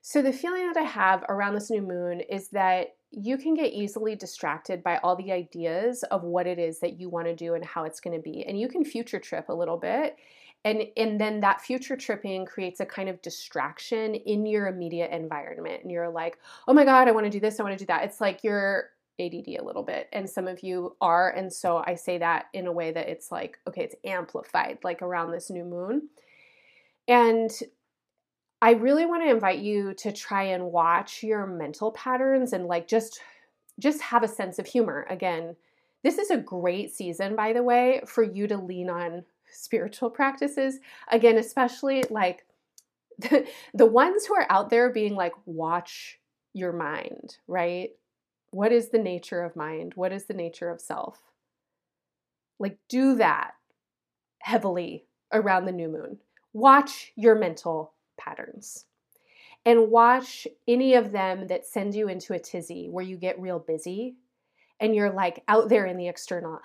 so 0.08 0.22
the 0.22 0.32
feeling 0.32 0.66
that 0.68 0.78
I 0.78 0.86
have 0.86 1.26
around 1.28 1.54
this 1.54 1.70
new 1.70 1.82
moon 1.82 2.22
is 2.22 2.48
that 2.52 2.96
you 3.12 3.38
can 3.38 3.56
get 3.56 3.74
easily 3.74 4.16
distracted 4.16 4.82
by 4.82 5.00
all 5.00 5.18
the 5.18 5.34
ideas 5.34 6.02
of 6.04 6.24
what 6.24 6.48
it 6.48 6.58
is 6.58 6.80
that 6.80 6.98
you 6.98 7.10
want 7.10 7.28
to 7.28 7.36
do 7.36 7.56
and 7.56 7.66
how 7.66 7.84
it's 7.84 8.00
going 8.00 8.16
to 8.16 8.22
be. 8.22 8.46
And 8.46 8.58
you 8.58 8.70
can 8.70 8.86
future 8.86 9.20
trip 9.20 9.50
a 9.50 9.54
little 9.54 9.76
bit 9.76 10.16
and 10.64 10.84
and 10.96 11.20
then 11.20 11.42
that 11.42 11.60
future 11.60 11.98
tripping 11.98 12.46
creates 12.46 12.80
a 12.80 12.86
kind 12.86 13.10
of 13.10 13.22
distraction 13.22 14.16
in 14.16 14.46
your 14.46 14.68
immediate 14.68 15.12
environment 15.12 15.84
and 15.84 15.92
you're 15.92 16.10
like 16.10 16.40
oh 16.68 16.74
my 16.74 16.84
god 16.84 17.08
i 17.08 17.12
want 17.12 17.26
to 17.26 17.30
do 17.30 17.40
this 17.40 17.60
i 17.60 17.64
want 17.64 17.78
to 17.78 17.84
do 17.84 17.86
that 17.86 18.04
it's 18.04 18.20
like 18.20 18.44
you're 18.44 18.90
ADD 19.20 19.50
a 19.60 19.64
little 19.64 19.84
bit 19.84 20.08
and 20.14 20.28
some 20.28 20.48
of 20.48 20.64
you 20.64 20.96
are 21.00 21.30
and 21.30 21.54
so 21.54 21.84
I 21.86 21.94
say 21.94 22.18
that 22.18 22.46
in 22.54 22.66
a 22.66 22.72
way 22.72 22.92
that 22.92 23.08
it's 23.08 23.32
like 23.32 23.60
okay 23.68 23.84
it's 23.84 23.96
amplified 24.04 24.80
like 24.84 25.04
around 25.04 25.32
this 25.32 25.52
new 25.52 25.64
moon 25.64 26.10
and 27.08 27.52
I 28.62 28.72
really 28.72 29.06
want 29.06 29.24
to 29.24 29.30
invite 29.30 29.60
you 29.60 29.94
to 29.96 30.12
try 30.12 30.44
and 30.44 30.72
watch 30.72 31.22
your 31.22 31.46
mental 31.46 31.92
patterns 31.92 32.54
and 32.54 32.66
like 32.66 32.88
just 32.88 33.20
just 33.80 34.02
have 34.02 34.24
a 34.24 34.28
sense 34.28 34.58
of 34.58 34.66
humor. 34.66 35.06
Again, 35.10 35.56
this 36.04 36.18
is 36.18 36.32
a 36.32 36.38
great 36.38 36.92
season 36.92 37.36
by 37.36 37.54
the 37.54 37.62
way 37.62 38.02
for 38.08 38.24
you 38.24 38.48
to 38.48 38.58
lean 38.58 38.90
on 38.90 39.24
spiritual 39.52 40.10
practices. 40.10 40.80
Again, 41.12 41.38
especially 41.38 42.04
like 42.10 42.46
the, 43.20 43.48
the 43.74 43.86
ones 43.86 44.26
who 44.26 44.36
are 44.36 44.48
out 44.50 44.70
there 44.70 44.92
being 44.92 45.16
like 45.16 45.34
watch 45.46 46.20
your 46.54 46.74
mind, 46.74 47.38
right? 47.48 47.92
What 48.52 48.72
is 48.72 48.90
the 48.90 49.00
nature 49.00 49.44
of 49.44 49.56
mind? 49.56 49.94
What 49.96 50.12
is 50.12 50.26
the 50.26 50.34
nature 50.34 50.72
of 50.72 50.82
self? 50.82 51.20
Like 52.60 52.80
do 52.90 53.16
that 53.16 53.52
heavily 54.40 55.06
around 55.32 55.66
the 55.66 55.72
new 55.72 55.90
moon. 55.90 56.18
Watch 56.54 57.12
your 57.16 57.36
mental 57.36 57.94
patterns 58.18 58.86
and 59.66 59.92
watch 59.92 60.48
any 60.68 60.96
of 60.96 61.12
them 61.12 61.48
that 61.48 61.66
send 61.66 61.94
you 61.94 62.08
into 62.08 62.34
a 62.34 62.40
tizzy 62.40 62.88
where 62.90 63.04
you 63.04 63.18
get 63.18 63.40
real 63.40 63.60
busy 63.60 64.16
and 64.80 64.96
you're 64.96 65.12
like 65.12 65.44
out 65.48 65.70
there 65.70 65.86
in 65.86 65.98
the 65.98 66.08
external. 66.08 66.60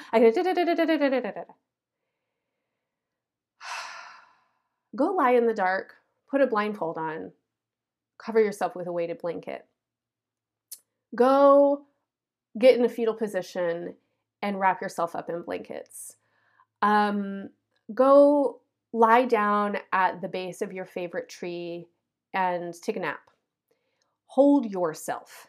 Go 4.97 5.13
lie 5.13 5.33
in 5.33 5.47
the 5.47 5.55
dark, 5.55 5.95
put 6.31 6.41
a 6.41 6.47
blindfold 6.47 6.97
on, 6.99 7.33
cover 8.19 8.41
yourself 8.41 8.77
with 8.77 8.87
a 8.87 8.93
weighted 8.93 9.19
blanket. 9.19 9.67
Go 11.15 11.87
get 12.59 12.77
in 12.77 12.85
a 12.85 12.89
fetal 12.89 13.15
position 13.15 13.95
and 14.43 14.61
wrap 14.61 14.81
yourself 14.81 15.17
up 15.17 15.29
in 15.29 15.43
blankets. 15.43 16.17
Um, 16.83 17.51
go 17.95 18.61
lie 18.93 19.25
down 19.25 19.79
at 19.93 20.21
the 20.21 20.29
base 20.29 20.63
of 20.63 20.73
your 20.73 20.85
favorite 20.85 21.29
tree 21.29 21.87
and 22.35 22.75
take 22.83 22.97
a 22.97 23.01
nap. 23.01 23.21
Hold 24.27 24.67
yourself. 24.67 25.49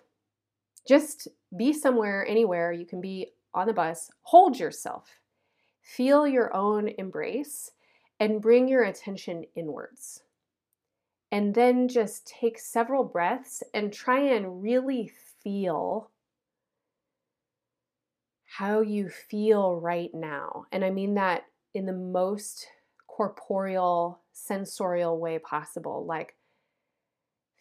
Just 0.88 1.28
be 1.58 1.72
somewhere, 1.74 2.26
anywhere. 2.28 2.72
You 2.72 2.86
can 2.86 3.02
be 3.02 3.32
on 3.54 3.68
the 3.68 3.74
bus. 3.74 4.10
Hold 4.24 4.60
yourself. 4.60 5.20
Feel 5.82 6.28
your 6.28 6.56
own 6.56 6.90
embrace 6.98 7.72
and 8.20 8.42
bring 8.42 8.68
your 8.68 8.84
attention 8.84 9.46
inwards. 9.56 10.24
And 11.32 11.56
then 11.56 11.88
just 11.88 12.28
take 12.28 12.60
several 12.60 13.04
breaths 13.04 13.64
and 13.74 13.92
try 13.92 14.20
and 14.20 14.62
really 14.62 15.12
feel 15.44 16.12
how 18.46 18.82
you 18.82 19.10
feel 19.10 19.76
right 19.76 20.12
now. 20.14 20.66
And 20.72 20.86
I 20.86 20.92
mean 20.92 21.16
that 21.16 21.44
in 21.74 21.86
the 21.86 21.94
most 21.94 22.68
corporeal, 23.16 24.20
sensorial 24.32 25.20
way 25.20 25.38
possible. 25.38 26.04
Like, 26.04 26.36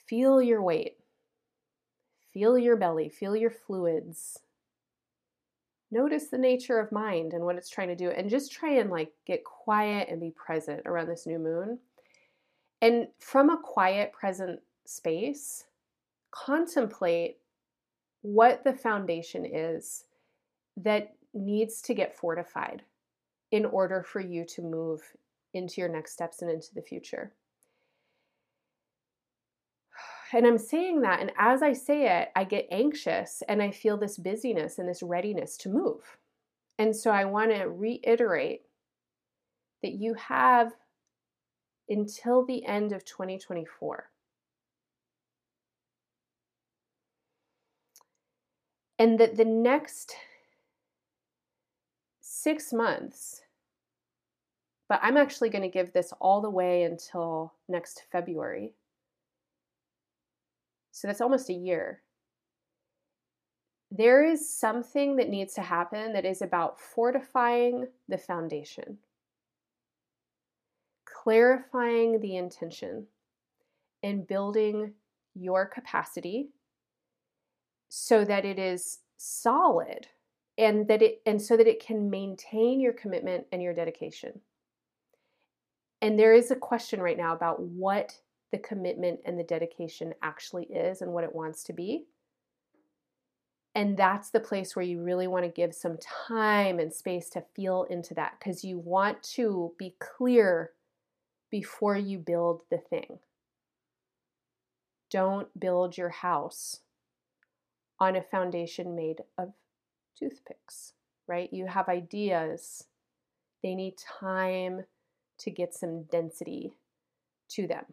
feel 0.06 0.40
your 0.40 0.62
weight, 0.62 0.96
feel 2.32 2.56
your 2.56 2.76
belly, 2.76 3.10
feel 3.10 3.36
your 3.36 3.50
fluids. 3.50 4.38
Notice 5.90 6.28
the 6.28 6.38
nature 6.38 6.78
of 6.78 6.90
mind 6.90 7.34
and 7.34 7.44
what 7.44 7.56
it's 7.56 7.68
trying 7.68 7.88
to 7.88 7.94
do, 7.94 8.08
and 8.08 8.30
just 8.30 8.50
try 8.50 8.76
and 8.76 8.88
like 8.88 9.12
get 9.26 9.44
quiet 9.44 10.08
and 10.08 10.18
be 10.18 10.30
present 10.30 10.80
around 10.86 11.08
this 11.08 11.26
new 11.26 11.38
moon. 11.38 11.78
And 12.80 13.08
from 13.18 13.50
a 13.50 13.60
quiet, 13.62 14.10
present 14.10 14.58
space, 14.86 15.64
contemplate 16.30 17.36
what 18.22 18.64
the 18.64 18.72
foundation 18.72 19.44
is 19.44 20.04
that 20.78 21.14
needs 21.34 21.82
to 21.82 21.92
get 21.92 22.16
fortified 22.16 22.82
in 23.50 23.66
order 23.66 24.02
for 24.02 24.20
you 24.20 24.46
to 24.46 24.62
move 24.62 25.02
into 25.54 25.80
your 25.80 25.88
next 25.88 26.12
steps 26.12 26.42
and 26.42 26.50
into 26.50 26.74
the 26.74 26.82
future. 26.82 27.32
And 30.34 30.46
I'm 30.46 30.56
saying 30.56 31.02
that, 31.02 31.20
and 31.20 31.30
as 31.36 31.62
I 31.62 31.74
say 31.74 32.06
it, 32.06 32.30
I 32.34 32.44
get 32.44 32.66
anxious 32.70 33.42
and 33.48 33.62
I 33.62 33.70
feel 33.70 33.98
this 33.98 34.16
busyness 34.16 34.78
and 34.78 34.88
this 34.88 35.02
readiness 35.02 35.58
to 35.58 35.68
move. 35.68 36.16
And 36.78 36.96
so 36.96 37.10
I 37.10 37.26
want 37.26 37.50
to 37.50 37.64
reiterate 37.64 38.62
that 39.82 39.92
you 39.92 40.14
have 40.14 40.72
until 41.88 42.46
the 42.46 42.64
end 42.64 42.92
of 42.92 43.04
2024. 43.04 44.08
And 48.98 49.18
that 49.18 49.36
the 49.36 49.44
next 49.44 50.14
six 52.20 52.72
months 52.72 53.41
but 54.92 55.00
I'm 55.02 55.16
actually 55.16 55.48
going 55.48 55.62
to 55.62 55.68
give 55.68 55.94
this 55.94 56.12
all 56.20 56.42
the 56.42 56.50
way 56.50 56.82
until 56.82 57.54
next 57.66 58.02
February. 58.12 58.74
So 60.90 61.08
that's 61.08 61.22
almost 61.22 61.48
a 61.48 61.54
year. 61.54 62.02
There 63.90 64.22
is 64.22 64.54
something 64.54 65.16
that 65.16 65.30
needs 65.30 65.54
to 65.54 65.62
happen 65.62 66.12
that 66.12 66.26
is 66.26 66.42
about 66.42 66.78
fortifying 66.78 67.86
the 68.06 68.18
foundation, 68.18 68.98
clarifying 71.06 72.20
the 72.20 72.36
intention, 72.36 73.06
and 74.02 74.26
building 74.26 74.92
your 75.34 75.64
capacity 75.64 76.50
so 77.88 78.26
that 78.26 78.44
it 78.44 78.58
is 78.58 78.98
solid 79.16 80.08
and 80.58 80.86
that 80.88 81.00
it 81.00 81.22
and 81.24 81.40
so 81.40 81.56
that 81.56 81.66
it 81.66 81.82
can 81.82 82.10
maintain 82.10 82.78
your 82.78 82.92
commitment 82.92 83.46
and 83.52 83.62
your 83.62 83.72
dedication. 83.72 84.38
And 86.02 86.18
there 86.18 86.34
is 86.34 86.50
a 86.50 86.56
question 86.56 87.00
right 87.00 87.16
now 87.16 87.32
about 87.32 87.62
what 87.62 88.18
the 88.50 88.58
commitment 88.58 89.20
and 89.24 89.38
the 89.38 89.44
dedication 89.44 90.12
actually 90.20 90.64
is 90.64 91.00
and 91.00 91.12
what 91.12 91.24
it 91.24 91.34
wants 91.34 91.62
to 91.64 91.72
be. 91.72 92.06
And 93.74 93.96
that's 93.96 94.28
the 94.28 94.40
place 94.40 94.76
where 94.76 94.84
you 94.84 95.00
really 95.00 95.28
want 95.28 95.44
to 95.46 95.50
give 95.50 95.74
some 95.74 95.96
time 96.28 96.78
and 96.78 96.92
space 96.92 97.30
to 97.30 97.44
feel 97.54 97.84
into 97.84 98.12
that 98.14 98.34
because 98.38 98.64
you 98.64 98.78
want 98.78 99.22
to 99.34 99.72
be 99.78 99.94
clear 99.98 100.72
before 101.50 101.96
you 101.96 102.18
build 102.18 102.62
the 102.68 102.78
thing. 102.78 103.20
Don't 105.08 105.58
build 105.58 105.96
your 105.96 106.10
house 106.10 106.80
on 107.98 108.16
a 108.16 108.22
foundation 108.22 108.96
made 108.96 109.20
of 109.38 109.52
toothpicks, 110.18 110.92
right? 111.26 111.50
You 111.52 111.66
have 111.66 111.88
ideas, 111.88 112.84
they 113.62 113.74
need 113.74 113.94
time 113.96 114.84
to 115.42 115.50
get 115.50 115.74
some 115.74 116.04
density 116.04 116.72
to 117.50 117.66
them. 117.66 117.84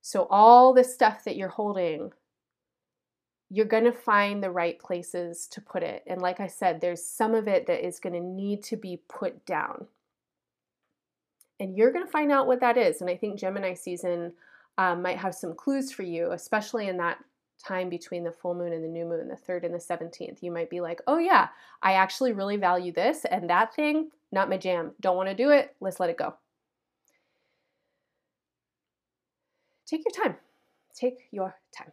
So, 0.00 0.26
all 0.30 0.74
the 0.74 0.84
stuff 0.84 1.24
that 1.24 1.36
you're 1.36 1.48
holding, 1.48 2.12
you're 3.50 3.66
going 3.66 3.84
to 3.84 3.92
find 3.92 4.42
the 4.42 4.50
right 4.50 4.78
places 4.78 5.46
to 5.48 5.60
put 5.60 5.82
it. 5.82 6.02
And 6.06 6.20
like 6.20 6.40
I 6.40 6.46
said, 6.46 6.80
there's 6.80 7.04
some 7.04 7.34
of 7.34 7.48
it 7.48 7.66
that 7.66 7.86
is 7.86 8.00
going 8.00 8.14
to 8.14 8.20
need 8.20 8.62
to 8.64 8.76
be 8.76 9.00
put 9.08 9.46
down. 9.46 9.86
And 11.60 11.76
you're 11.76 11.92
going 11.92 12.04
to 12.04 12.10
find 12.10 12.32
out 12.32 12.46
what 12.46 12.60
that 12.60 12.76
is. 12.76 13.00
And 13.00 13.08
I 13.08 13.16
think 13.16 13.38
Gemini 13.38 13.74
season 13.74 14.32
um, 14.76 15.02
might 15.02 15.18
have 15.18 15.34
some 15.34 15.54
clues 15.54 15.92
for 15.92 16.02
you, 16.02 16.32
especially 16.32 16.88
in 16.88 16.96
that 16.98 17.18
time 17.62 17.88
between 17.88 18.24
the 18.24 18.32
full 18.32 18.54
moon 18.54 18.72
and 18.72 18.84
the 18.84 18.88
new 18.88 19.04
moon, 19.04 19.28
the 19.28 19.36
3rd 19.36 19.64
and 19.64 19.74
the 19.74 19.78
17th. 19.78 20.42
You 20.42 20.50
might 20.50 20.70
be 20.70 20.80
like, 20.80 21.00
oh, 21.06 21.18
yeah, 21.18 21.48
I 21.82 21.94
actually 21.94 22.32
really 22.32 22.56
value 22.56 22.92
this. 22.92 23.24
And 23.30 23.48
that 23.50 23.74
thing, 23.74 24.10
not 24.32 24.48
my 24.48 24.56
jam. 24.56 24.92
Don't 25.00 25.16
want 25.16 25.28
to 25.28 25.34
do 25.34 25.50
it. 25.50 25.74
Let's 25.80 26.00
let 26.00 26.10
it 26.10 26.18
go. 26.18 26.34
Take 29.86 30.02
your 30.04 30.24
time. 30.24 30.36
Take 30.94 31.28
your 31.30 31.56
time. 31.76 31.92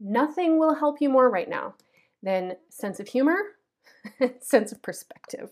Nothing 0.00 0.58
will 0.58 0.74
help 0.74 1.00
you 1.00 1.08
more 1.08 1.30
right 1.30 1.48
now 1.48 1.74
than 2.22 2.56
sense 2.68 3.00
of 3.00 3.08
humor, 3.08 3.38
sense 4.40 4.72
of 4.72 4.82
perspective. 4.82 5.50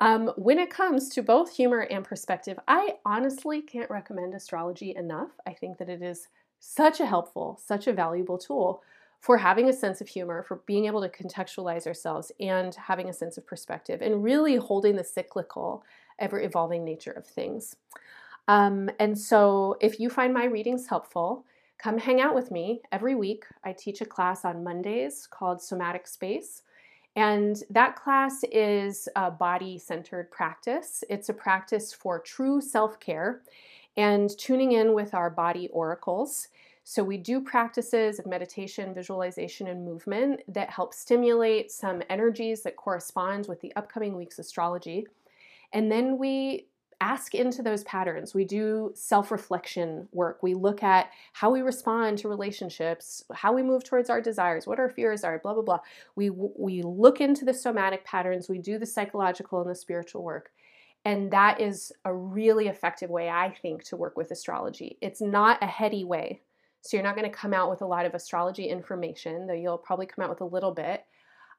Um, 0.00 0.32
when 0.36 0.58
it 0.58 0.70
comes 0.70 1.08
to 1.10 1.22
both 1.22 1.56
humor 1.56 1.80
and 1.80 2.04
perspective, 2.04 2.58
I 2.68 2.94
honestly 3.04 3.60
can't 3.60 3.90
recommend 3.90 4.34
astrology 4.34 4.94
enough. 4.94 5.30
I 5.46 5.54
think 5.54 5.78
that 5.78 5.88
it 5.88 6.02
is 6.02 6.28
such 6.60 7.00
a 7.00 7.06
helpful, 7.06 7.58
such 7.64 7.86
a 7.86 7.92
valuable 7.92 8.38
tool 8.38 8.82
for 9.20 9.38
having 9.38 9.68
a 9.68 9.72
sense 9.72 10.00
of 10.00 10.08
humor, 10.08 10.42
for 10.42 10.56
being 10.66 10.86
able 10.86 11.00
to 11.00 11.08
contextualize 11.08 11.86
ourselves 11.86 12.30
and 12.40 12.74
having 12.74 13.08
a 13.08 13.12
sense 13.12 13.36
of 13.36 13.46
perspective, 13.46 14.00
and 14.00 14.22
really 14.22 14.56
holding 14.56 14.96
the 14.96 15.04
cyclical, 15.04 15.82
ever 16.18 16.40
evolving 16.40 16.84
nature 16.84 17.10
of 17.10 17.26
things. 17.26 17.76
Um, 18.46 18.90
and 18.98 19.18
so, 19.18 19.76
if 19.80 20.00
you 20.00 20.08
find 20.08 20.32
my 20.32 20.44
readings 20.44 20.86
helpful, 20.86 21.44
come 21.78 21.98
hang 21.98 22.20
out 22.20 22.34
with 22.34 22.50
me 22.50 22.80
every 22.92 23.14
week. 23.14 23.44
I 23.64 23.72
teach 23.72 24.00
a 24.00 24.06
class 24.06 24.44
on 24.44 24.64
Mondays 24.64 25.26
called 25.30 25.60
Somatic 25.60 26.06
Space. 26.06 26.62
And 27.16 27.62
that 27.70 27.96
class 27.96 28.44
is 28.52 29.08
a 29.16 29.30
body 29.30 29.76
centered 29.78 30.30
practice. 30.30 31.02
It's 31.10 31.28
a 31.28 31.34
practice 31.34 31.92
for 31.92 32.20
true 32.20 32.60
self 32.60 33.00
care 33.00 33.42
and 33.98 34.30
tuning 34.38 34.72
in 34.72 34.94
with 34.94 35.12
our 35.12 35.28
body 35.28 35.68
oracles. 35.72 36.48
So, 36.84 37.04
we 37.04 37.18
do 37.18 37.42
practices 37.42 38.18
of 38.18 38.24
meditation, 38.24 38.94
visualization, 38.94 39.66
and 39.66 39.84
movement 39.84 40.40
that 40.48 40.70
help 40.70 40.94
stimulate 40.94 41.70
some 41.70 42.02
energies 42.08 42.62
that 42.62 42.76
correspond 42.76 43.46
with 43.46 43.60
the 43.60 43.74
upcoming 43.76 44.16
week's 44.16 44.38
astrology. 44.38 45.06
And 45.74 45.92
then 45.92 46.16
we 46.16 46.68
ask 47.00 47.34
into 47.34 47.62
those 47.62 47.84
patterns. 47.84 48.34
We 48.34 48.44
do 48.44 48.92
self 48.94 49.30
reflection 49.30 50.08
work. 50.12 50.42
We 50.42 50.54
look 50.54 50.82
at 50.82 51.10
how 51.32 51.50
we 51.50 51.60
respond 51.60 52.18
to 52.18 52.28
relationships, 52.28 53.24
how 53.34 53.52
we 53.52 53.62
move 53.62 53.84
towards 53.84 54.10
our 54.10 54.20
desires, 54.20 54.66
what 54.66 54.78
our 54.78 54.88
fears 54.88 55.24
are, 55.24 55.38
blah, 55.38 55.54
blah, 55.54 55.62
blah. 55.62 55.80
We, 56.16 56.30
we 56.30 56.82
look 56.82 57.20
into 57.20 57.44
the 57.44 57.54
somatic 57.54 58.04
patterns, 58.04 58.48
we 58.48 58.58
do 58.58 58.78
the 58.78 58.86
psychological 58.86 59.60
and 59.60 59.70
the 59.70 59.74
spiritual 59.74 60.22
work. 60.22 60.50
And 61.04 61.30
that 61.30 61.60
is 61.60 61.92
a 62.04 62.12
really 62.12 62.68
effective 62.68 63.08
way, 63.08 63.28
I 63.28 63.54
think, 63.62 63.84
to 63.84 63.96
work 63.96 64.16
with 64.16 64.30
astrology. 64.30 64.98
It's 65.00 65.20
not 65.20 65.62
a 65.62 65.66
heady 65.66 66.04
way. 66.04 66.42
So 66.82 66.96
you're 66.96 67.04
not 67.04 67.16
going 67.16 67.30
to 67.30 67.36
come 67.36 67.54
out 67.54 67.70
with 67.70 67.82
a 67.82 67.86
lot 67.86 68.06
of 68.06 68.14
astrology 68.14 68.68
information, 68.68 69.46
though 69.46 69.54
you'll 69.54 69.78
probably 69.78 70.06
come 70.06 70.24
out 70.24 70.30
with 70.30 70.40
a 70.40 70.44
little 70.44 70.72
bit. 70.72 71.04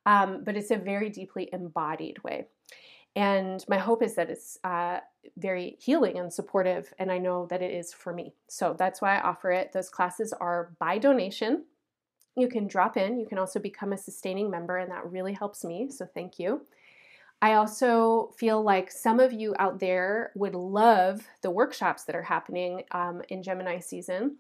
Um, 0.06 0.43
but 0.43 0.56
it's 0.56 0.71
a 0.71 0.78
very 0.78 1.10
deeply 1.10 1.49
embodied 1.52 2.23
way. 2.23 2.47
And 3.15 3.65
my 3.67 3.78
hope 3.78 4.04
is 4.04 4.15
that 4.15 4.30
it's 4.30 4.58
uh, 4.63 4.99
very 5.38 5.75
healing 5.80 6.19
and 6.19 6.32
supportive, 6.32 6.93
and 6.99 7.12
I 7.12 7.17
know 7.17 7.47
that 7.47 7.62
it 7.62 7.73
is 7.73 7.91
for 7.91 8.13
me. 8.13 8.34
So 8.47 8.75
that's 8.78 9.02
why 9.02 9.17
I 9.17 9.21
offer 9.21 9.52
it. 9.52 9.71
Those 9.73 9.89
classes 9.89 10.32
are 10.39 10.73
by 10.80 10.99
donation. 10.99 11.65
You 12.38 12.47
can 12.47 12.67
drop 12.67 12.97
in. 12.97 13.19
You 13.19 13.25
can 13.25 13.39
also 13.39 13.60
become 13.60 13.93
a 13.93 13.97
sustaining 13.97 14.49
member, 14.49 14.78
and 14.78 14.91
that 14.91 15.10
really 15.12 15.34
helps 15.34 15.63
me. 15.63 15.89
So 15.89 16.06
thank 16.06 16.39
you. 16.39 16.62
I 17.41 17.54
also 17.54 18.34
feel 18.38 18.62
like 18.62 18.91
some 18.91 19.19
of 19.19 19.32
you 19.32 19.56
out 19.60 19.80
there 19.80 20.32
would 20.36 20.56
love 20.56 21.28
the 21.41 21.52
workshops 21.52 22.04
that 22.04 22.15
are 22.15 22.23
happening 22.23 22.84
um, 22.91 23.21
in 23.30 23.43
Gemini 23.43 23.80
season 23.80 24.38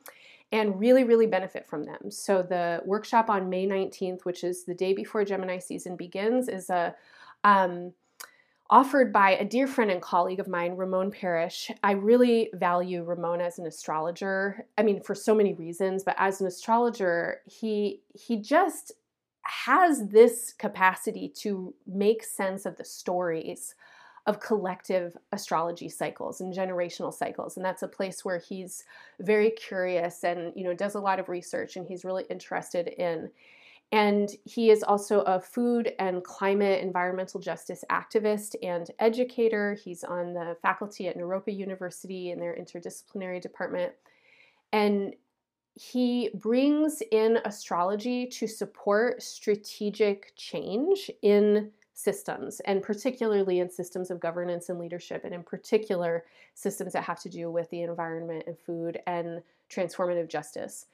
and 0.51 0.79
really, 0.79 1.03
really 1.03 1.27
benefit 1.27 1.65
from 1.65 1.85
them. 1.85 2.09
So, 2.09 2.41
the 2.41 2.81
workshop 2.85 3.29
on 3.29 3.49
May 3.49 3.67
19th, 3.67 4.25
which 4.25 4.43
is 4.43 4.63
the 4.63 4.73
day 4.73 4.93
before 4.93 5.23
Gemini 5.23 5.59
season 5.59 5.95
begins, 5.95 6.49
is 6.49 6.69
a 6.69 6.95
um, 7.43 7.93
offered 8.69 9.11
by 9.11 9.31
a 9.31 9.45
dear 9.45 9.65
friend 9.65 9.89
and 9.89 10.01
colleague 10.01 10.39
of 10.39 10.47
mine, 10.47 10.75
Ramon 10.75 11.11
Parish. 11.11 11.71
I 11.83 11.93
really 11.93 12.49
value 12.53 13.03
Ramon 13.03 13.41
as 13.41 13.57
an 13.57 13.65
astrologer. 13.65 14.65
I 14.77 14.83
mean, 14.83 15.01
for 15.01 15.15
so 15.15 15.33
many 15.33 15.53
reasons, 15.53 16.03
but 16.03 16.15
as 16.17 16.41
an 16.41 16.47
astrologer, 16.47 17.41
he 17.45 18.01
he 18.13 18.37
just 18.37 18.91
has 19.49 20.07
this 20.07 20.53
capacity 20.53 21.27
to 21.27 21.73
make 21.87 22.23
sense 22.23 22.65
of 22.65 22.77
the 22.77 22.85
stories 22.85 23.75
of 24.25 24.39
collective 24.39 25.17
astrology 25.31 25.89
cycles 25.89 26.41
and 26.41 26.53
generational 26.53 27.13
cycles 27.13 27.57
and 27.57 27.65
that's 27.65 27.83
a 27.83 27.87
place 27.87 28.23
where 28.23 28.37
he's 28.37 28.83
very 29.19 29.49
curious 29.51 30.23
and 30.23 30.53
you 30.55 30.63
know 30.63 30.73
does 30.73 30.95
a 30.95 30.99
lot 30.99 31.19
of 31.19 31.29
research 31.29 31.77
and 31.77 31.87
he's 31.87 32.05
really 32.05 32.25
interested 32.29 32.89
in 32.89 33.29
and 33.91 34.29
he 34.45 34.69
is 34.69 34.83
also 34.83 35.21
a 35.21 35.39
food 35.39 35.93
and 35.97 36.23
climate 36.23 36.83
environmental 36.83 37.39
justice 37.39 37.83
activist 37.89 38.55
and 38.61 38.91
educator. 38.99 39.73
He's 39.73 40.03
on 40.03 40.33
the 40.33 40.55
faculty 40.61 41.07
at 41.07 41.17
Naropa 41.17 41.55
University 41.55 42.29
in 42.29 42.39
their 42.39 42.55
interdisciplinary 42.55 43.41
department. 43.41 43.93
And 44.71 45.15
he 45.75 46.29
brings 46.33 47.01
in 47.11 47.39
astrology 47.45 48.25
to 48.27 48.47
support 48.47 49.21
strategic 49.21 50.33
change 50.35 51.09
in 51.21 51.71
systems, 51.93 52.61
and 52.61 52.81
particularly 52.81 53.59
in 53.59 53.69
systems 53.69 54.09
of 54.09 54.19
governance 54.19 54.69
and 54.69 54.79
leadership, 54.79 55.25
and 55.25 55.33
in 55.33 55.43
particular, 55.43 56.23
systems 56.53 56.93
that 56.93 57.03
have 57.03 57.19
to 57.19 57.29
do 57.29 57.51
with 57.51 57.69
the 57.69 57.81
environment 57.81 58.43
and 58.47 58.57
food 58.57 58.99
and 59.05 59.41
transformative 59.69 60.29
justice. 60.29 60.87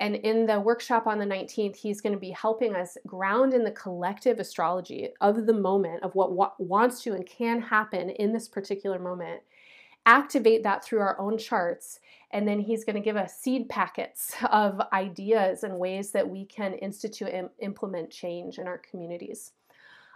And 0.00 0.16
in 0.16 0.46
the 0.46 0.60
workshop 0.60 1.06
on 1.06 1.18
the 1.18 1.26
19th, 1.26 1.76
he's 1.76 2.00
going 2.00 2.14
to 2.14 2.18
be 2.18 2.30
helping 2.30 2.74
us 2.74 2.96
ground 3.06 3.52
in 3.52 3.64
the 3.64 3.70
collective 3.70 4.38
astrology 4.38 5.08
of 5.20 5.46
the 5.46 5.52
moment, 5.52 6.02
of 6.02 6.14
what 6.14 6.32
wa- 6.32 6.52
wants 6.58 7.02
to 7.02 7.12
and 7.12 7.26
can 7.26 7.60
happen 7.60 8.10
in 8.10 8.32
this 8.32 8.48
particular 8.48 8.98
moment, 8.98 9.42
activate 10.06 10.62
that 10.62 10.82
through 10.82 11.00
our 11.00 11.20
own 11.20 11.36
charts. 11.36 12.00
And 12.32 12.46
then 12.46 12.60
he's 12.60 12.84
going 12.84 12.96
to 12.96 13.02
give 13.02 13.16
us 13.16 13.38
seed 13.38 13.68
packets 13.68 14.34
of 14.50 14.80
ideas 14.92 15.64
and 15.64 15.78
ways 15.78 16.12
that 16.12 16.28
we 16.28 16.44
can 16.44 16.74
institute 16.74 17.30
and 17.32 17.50
implement 17.58 18.10
change 18.10 18.58
in 18.58 18.66
our 18.66 18.78
communities. 18.78 19.52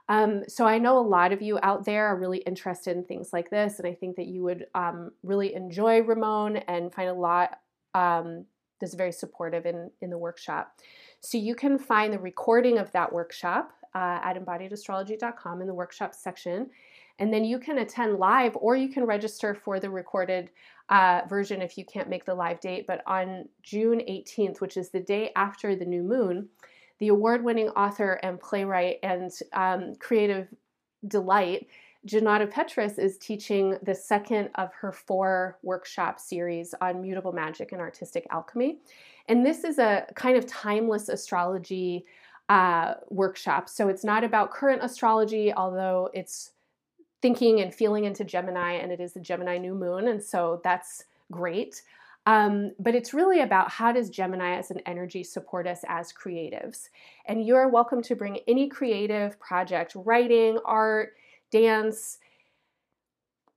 Um, 0.09 0.42
so 0.48 0.66
I 0.66 0.79
know 0.79 0.98
a 0.98 1.00
lot 1.00 1.33
of 1.33 1.40
you 1.40 1.59
out 1.62 1.87
there 1.87 2.07
are 2.07 2.16
really 2.18 2.38
interested 2.38 2.94
in 2.96 3.05
things 3.05 3.33
like 3.33 3.48
this, 3.48 3.79
and 3.79 3.88
I 3.88 3.94
think 3.94 4.16
that 4.16 4.27
you 4.27 4.42
would 4.42 4.66
um, 4.74 5.12
really 5.22 5.55
enjoy 5.55 6.03
Ramon 6.03 6.59
and 6.59 6.92
find 6.92 7.09
a 7.09 7.14
lot 7.14 7.61
um, 7.94 8.44
is 8.85 8.94
very 8.94 9.12
supportive 9.12 9.66
in, 9.66 9.90
in 10.00 10.11
the 10.11 10.18
workshop. 10.18 10.79
So 11.20 11.38
you 11.38 11.57
can 11.57 11.79
find 11.79 12.12
the 12.12 12.18
recording 12.18 12.79
of 12.79 12.92
that 12.92 13.12
workshop 13.12 13.72
uh, 13.94 14.20
at 14.22 14.37
embodiedastrology.com 14.37 15.61
in 15.61 15.66
the 15.66 15.74
workshop 15.74 16.14
section. 16.14 16.70
And 17.18 17.33
then 17.33 17.44
you 17.44 17.59
can 17.59 17.79
attend 17.79 18.18
live 18.18 18.57
or 18.57 18.77
you 18.77 18.88
can 18.88 19.05
register 19.05 19.55
for 19.55 19.79
the 19.79 19.90
recorded 19.90 20.50
uh, 20.88 21.22
version 21.29 21.62
if 21.62 21.79
you 21.79 21.85
can't 21.85 22.09
make 22.09 22.24
the 22.24 22.35
live 22.35 22.61
date. 22.61 22.87
But 22.87 23.03
on 23.07 23.48
June 23.62 24.00
18th, 24.00 24.61
which 24.61 24.77
is 24.77 24.90
the 24.90 25.00
day 25.00 25.31
after 25.37 25.77
the 25.77 25.85
new 25.85 26.03
moon, 26.03 26.48
the 26.98 27.09
award 27.09 27.44
winning 27.44 27.68
author 27.70 28.20
and 28.22 28.40
playwright 28.40 28.98
and 29.03 29.31
um, 29.53 29.94
creative 30.00 30.48
delight 31.07 31.68
Junauda 32.07 32.50
Petrus 32.50 32.98
is 32.98 33.16
teaching 33.16 33.79
the 33.83 33.94
second 33.94 34.50
of 34.57 34.72
her 34.74 34.92
four 34.92 35.59
workshop 35.62 36.20
series 36.20 36.74
on 36.81 37.00
mutable 37.00 37.33
magic 37.33 37.72
and 37.72 37.81
artistic 37.81 38.27
alchemy. 38.31 38.79
And 39.29 39.44
this 39.44 39.64
is 39.64 39.79
a 39.79 40.07
kind 40.14 40.37
of 40.37 40.46
timeless 40.46 41.09
astrology 41.09 42.05
uh, 42.50 42.94
workshop. 43.09 43.70
So 43.70 43.88
it's 43.88 44.05
not 44.05 44.22
about 44.22 44.50
current 44.50 44.85
astrology, 44.85 45.53
although 45.55 46.11
it's 46.12 46.50
thinking 47.24 47.62
and 47.62 47.74
feeling 47.74 48.04
into 48.04 48.22
Gemini, 48.22 48.72
and 48.72 48.92
it 48.92 49.00
is 49.00 49.14
the 49.14 49.18
Gemini 49.18 49.56
new 49.56 49.74
moon. 49.74 50.08
And 50.08 50.22
so 50.22 50.60
that's 50.62 51.04
great. 51.32 51.80
Um, 52.26 52.72
but 52.78 52.94
it's 52.94 53.14
really 53.14 53.40
about 53.40 53.70
how 53.70 53.92
does 53.92 54.10
Gemini 54.10 54.58
as 54.58 54.70
an 54.70 54.80
energy 54.84 55.24
support 55.24 55.66
us 55.66 55.80
as 55.88 56.12
creatives. 56.12 56.90
And 57.24 57.46
you're 57.46 57.70
welcome 57.70 58.02
to 58.02 58.14
bring 58.14 58.40
any 58.46 58.68
creative 58.68 59.40
project, 59.40 59.94
writing, 59.96 60.58
art, 60.66 61.14
dance, 61.50 62.18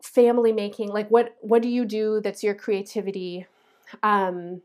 family 0.01 0.53
making, 0.53 0.87
like 0.87 1.11
what 1.11 1.35
what 1.41 1.61
do 1.61 1.67
you 1.67 1.83
do 1.83 2.21
that's 2.21 2.45
your 2.45 2.55
creativity? 2.55 3.47
Um, 4.01 4.61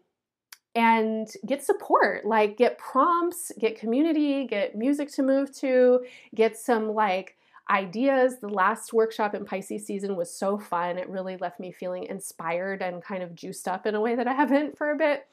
and 0.77 1.29
get 1.45 1.63
support 1.63 2.25
like 2.25 2.57
get 2.57 2.79
prompts 2.79 3.53
get 3.59 3.79
community 3.79 4.47
get 4.47 4.75
music 4.75 5.13
to 5.13 5.23
move 5.23 5.55
to 5.55 6.01
get 6.35 6.57
some 6.57 6.95
like 6.95 7.37
ideas. 7.73 8.39
The 8.41 8.49
last 8.49 8.93
workshop 8.93 9.35
in 9.35 9.45
pisces 9.45 9.87
season 9.87 10.15
was 10.15 10.33
so 10.33 10.59
fun. 10.59 10.99
It 10.99 11.09
really 11.09 11.37
left 11.39 11.59
me 11.59 11.73
feeling 11.73 12.05
inspired 12.05 12.83
and 12.83 13.03
kind 13.03 13.23
of 13.23 13.35
juiced 13.35 13.67
up 13.67 13.87
in 13.87 13.95
a 13.95 14.01
way 14.01 14.15
that 14.15 14.29
i 14.29 14.33
haven't 14.43 14.77
for 14.77 14.91
a 14.91 14.97
bit. 14.97 15.27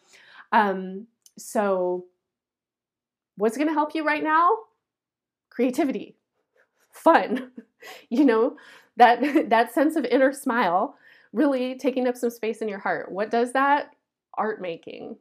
Um, 0.52 1.08
so 1.38 2.06
what's 3.38 3.58
going 3.58 3.67
to 3.67 3.73
help 3.73 3.93
you 3.93 4.06
right 4.06 4.23
now? 4.23 4.49
Creativity. 5.49 6.15
Fun. 6.91 7.52
You 8.10 8.25
know 8.25 8.58
that 8.97 9.21
that 9.49 9.73
sense 9.73 9.95
of 9.95 10.04
inner 10.04 10.34
smile 10.34 10.97
really 11.32 11.78
taking 11.78 12.10
up 12.10 12.17
some 12.17 12.30
space 12.30 12.62
in 12.62 12.67
your 12.67 12.80
heart. 12.80 13.10
What 13.10 13.32
does 13.32 13.54
that? 13.54 13.95
Art 14.38 14.62
making. 14.62 15.15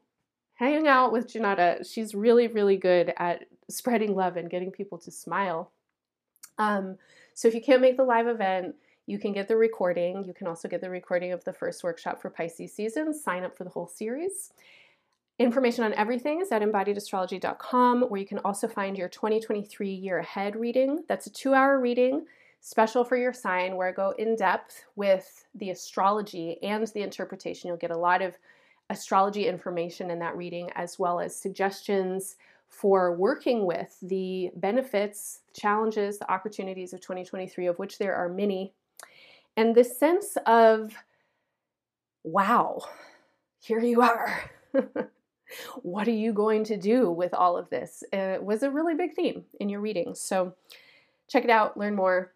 Hanging 0.54 0.88
out 0.88 1.12
with 1.12 1.32
Junauda, 1.32 1.88
she's 1.88 2.16
really 2.16 2.48
really 2.48 2.76
good 2.76 3.14
at 3.16 3.44
spreading 3.70 4.16
love 4.16 4.36
and 4.36 4.50
getting 4.50 4.72
people 4.72 4.98
to 4.98 5.12
smile 5.12 5.70
um, 6.58 6.96
so 7.34 7.48
if 7.48 7.54
you 7.54 7.60
can't 7.60 7.80
make 7.80 7.96
the 7.96 8.04
live 8.04 8.26
event 8.26 8.74
you 9.06 9.18
can 9.18 9.32
get 9.32 9.48
the 9.48 9.56
recording 9.56 10.24
you 10.24 10.34
can 10.34 10.46
also 10.46 10.68
get 10.68 10.80
the 10.80 10.90
recording 10.90 11.32
of 11.32 11.42
the 11.44 11.52
first 11.52 11.82
workshop 11.82 12.20
for 12.20 12.30
pisces 12.30 12.72
season 12.72 13.14
sign 13.14 13.44
up 13.44 13.56
for 13.56 13.64
the 13.64 13.70
whole 13.70 13.88
series 13.88 14.52
Information 15.38 15.84
on 15.84 15.94
everything 15.94 16.40
is 16.40 16.50
at 16.50 16.62
embodiedastrology.com, 16.62 18.02
where 18.02 18.20
you 18.20 18.26
can 18.26 18.40
also 18.40 18.66
find 18.66 18.98
your 18.98 19.08
2023 19.08 19.88
year 19.88 20.18
ahead 20.18 20.56
reading. 20.56 21.04
That's 21.08 21.28
a 21.28 21.32
two 21.32 21.54
hour 21.54 21.78
reading 21.78 22.26
special 22.60 23.04
for 23.04 23.16
your 23.16 23.32
sign 23.32 23.76
where 23.76 23.88
I 23.88 23.92
go 23.92 24.14
in 24.18 24.34
depth 24.34 24.84
with 24.96 25.46
the 25.54 25.70
astrology 25.70 26.60
and 26.64 26.84
the 26.88 27.02
interpretation. 27.02 27.68
You'll 27.68 27.76
get 27.76 27.92
a 27.92 27.96
lot 27.96 28.20
of 28.20 28.36
astrology 28.90 29.46
information 29.46 30.10
in 30.10 30.18
that 30.18 30.36
reading, 30.36 30.70
as 30.74 30.98
well 30.98 31.20
as 31.20 31.36
suggestions 31.36 32.34
for 32.68 33.14
working 33.16 33.66
with 33.66 33.96
the 34.02 34.50
benefits, 34.54 35.40
challenges, 35.54 36.18
the 36.18 36.30
opportunities 36.30 36.92
of 36.92 37.00
2023, 37.00 37.66
of 37.66 37.78
which 37.78 37.98
there 37.98 38.14
are 38.14 38.28
many. 38.28 38.72
And 39.56 39.74
this 39.74 39.98
sense 39.98 40.36
of, 40.46 40.94
wow, 42.22 42.82
here 43.60 43.80
you 43.80 44.02
are. 44.02 44.50
what 45.82 46.06
are 46.06 46.12
you 46.12 46.32
going 46.32 46.64
to 46.64 46.76
do 46.76 47.10
with 47.10 47.34
all 47.34 47.56
of 47.56 47.70
this? 47.70 48.04
It 48.12 48.42
was 48.42 48.62
a 48.62 48.70
really 48.70 48.94
big 48.94 49.14
theme 49.14 49.44
in 49.58 49.68
your 49.68 49.80
reading. 49.80 50.14
So 50.14 50.54
check 51.28 51.44
it 51.44 51.50
out, 51.50 51.76
learn 51.76 51.96
more. 51.96 52.32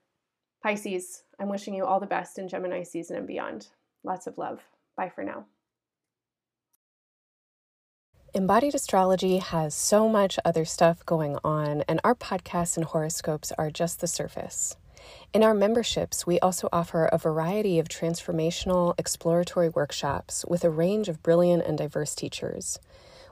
Pisces, 0.63 1.25
I'm 1.39 1.49
wishing 1.49 1.75
you 1.75 1.85
all 1.85 2.01
the 2.01 2.07
best 2.07 2.39
in 2.39 2.49
Gemini 2.49 2.83
season 2.85 3.17
and 3.17 3.27
beyond. 3.27 3.69
Lots 4.05 4.27
of 4.27 4.39
love. 4.39 4.63
Bye 4.97 5.09
for 5.15 5.25
now. 5.25 5.45
Embodied 8.35 8.75
astrology 8.75 9.37
has 9.37 9.75
so 9.75 10.09
much 10.09 10.39
other 10.43 10.65
stuff 10.65 11.05
going 11.05 11.37
on, 11.45 11.83
and 11.83 12.01
our 12.03 12.15
podcasts 12.15 12.79
and 12.79 12.87
horoscopes 12.87 13.53
are 13.59 13.71
just 13.71 14.01
the 14.01 14.07
surface. 14.07 14.75
In 15.35 15.43
our 15.43 15.53
memberships, 15.53 16.27
we 16.27 16.41
also 16.41 16.71
offer 16.73 17.05
a 17.05 17.19
variety 17.19 17.79
of 17.79 17.91
transformational, 17.91 18.95
exploratory 18.99 19.69
workshops 19.69 20.47
with 20.49 20.65
a 20.65 20.71
range 20.71 21.11
of 21.11 21.23
brilliant 21.23 21.67
and 21.67 21.77
diverse 21.77 22.15
teachers, 22.15 22.79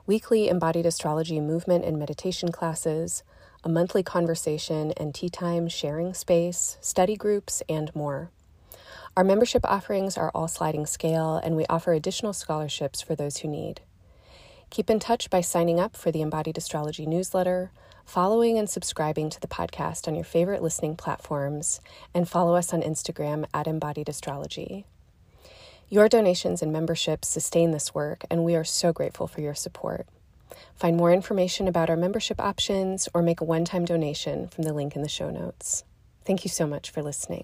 weekly 0.05 0.47
embodied 0.47 0.85
astrology 0.85 1.39
movement 1.39 1.83
and 1.83 1.97
meditation 1.97 2.51
classes, 2.51 3.23
a 3.63 3.69
monthly 3.69 4.03
conversation 4.03 4.91
and 4.97 5.15
tea 5.15 5.29
time 5.29 5.67
sharing 5.67 6.13
space, 6.13 6.77
study 6.79 7.15
groups, 7.15 7.63
and 7.67 7.89
more. 7.95 8.29
Our 9.17 9.23
membership 9.23 9.65
offerings 9.65 10.15
are 10.15 10.29
all 10.35 10.47
sliding 10.47 10.85
scale, 10.85 11.37
and 11.37 11.55
we 11.55 11.65
offer 11.65 11.91
additional 11.93 12.33
scholarships 12.33 13.01
for 13.01 13.15
those 13.15 13.37
who 13.37 13.47
need. 13.47 13.81
Keep 14.71 14.89
in 14.89 14.99
touch 14.99 15.29
by 15.29 15.41
signing 15.41 15.81
up 15.81 15.97
for 15.97 16.11
the 16.11 16.21
Embodied 16.21 16.57
Astrology 16.57 17.05
newsletter, 17.05 17.71
following 18.05 18.57
and 18.57 18.69
subscribing 18.69 19.29
to 19.29 19.39
the 19.41 19.47
podcast 19.47 20.07
on 20.07 20.15
your 20.15 20.23
favorite 20.23 20.63
listening 20.63 20.95
platforms, 20.95 21.81
and 22.13 22.27
follow 22.27 22.55
us 22.55 22.73
on 22.73 22.81
Instagram 22.81 23.45
at 23.53 23.67
Embodied 23.67 24.07
Astrology. 24.07 24.85
Your 25.89 26.07
donations 26.07 26.61
and 26.61 26.71
memberships 26.71 27.27
sustain 27.27 27.71
this 27.71 27.93
work, 27.93 28.23
and 28.31 28.45
we 28.45 28.55
are 28.55 28.63
so 28.63 28.93
grateful 28.93 29.27
for 29.27 29.41
your 29.41 29.55
support. 29.55 30.07
Find 30.73 30.95
more 30.95 31.11
information 31.11 31.67
about 31.67 31.89
our 31.89 31.97
membership 31.97 32.39
options 32.39 33.09
or 33.13 33.21
make 33.21 33.41
a 33.41 33.45
one 33.45 33.65
time 33.65 33.83
donation 33.83 34.47
from 34.47 34.63
the 34.63 34.73
link 34.73 34.95
in 34.95 35.01
the 35.01 35.09
show 35.09 35.29
notes. 35.29 35.83
Thank 36.23 36.45
you 36.45 36.49
so 36.49 36.65
much 36.65 36.91
for 36.91 37.03
listening. 37.03 37.43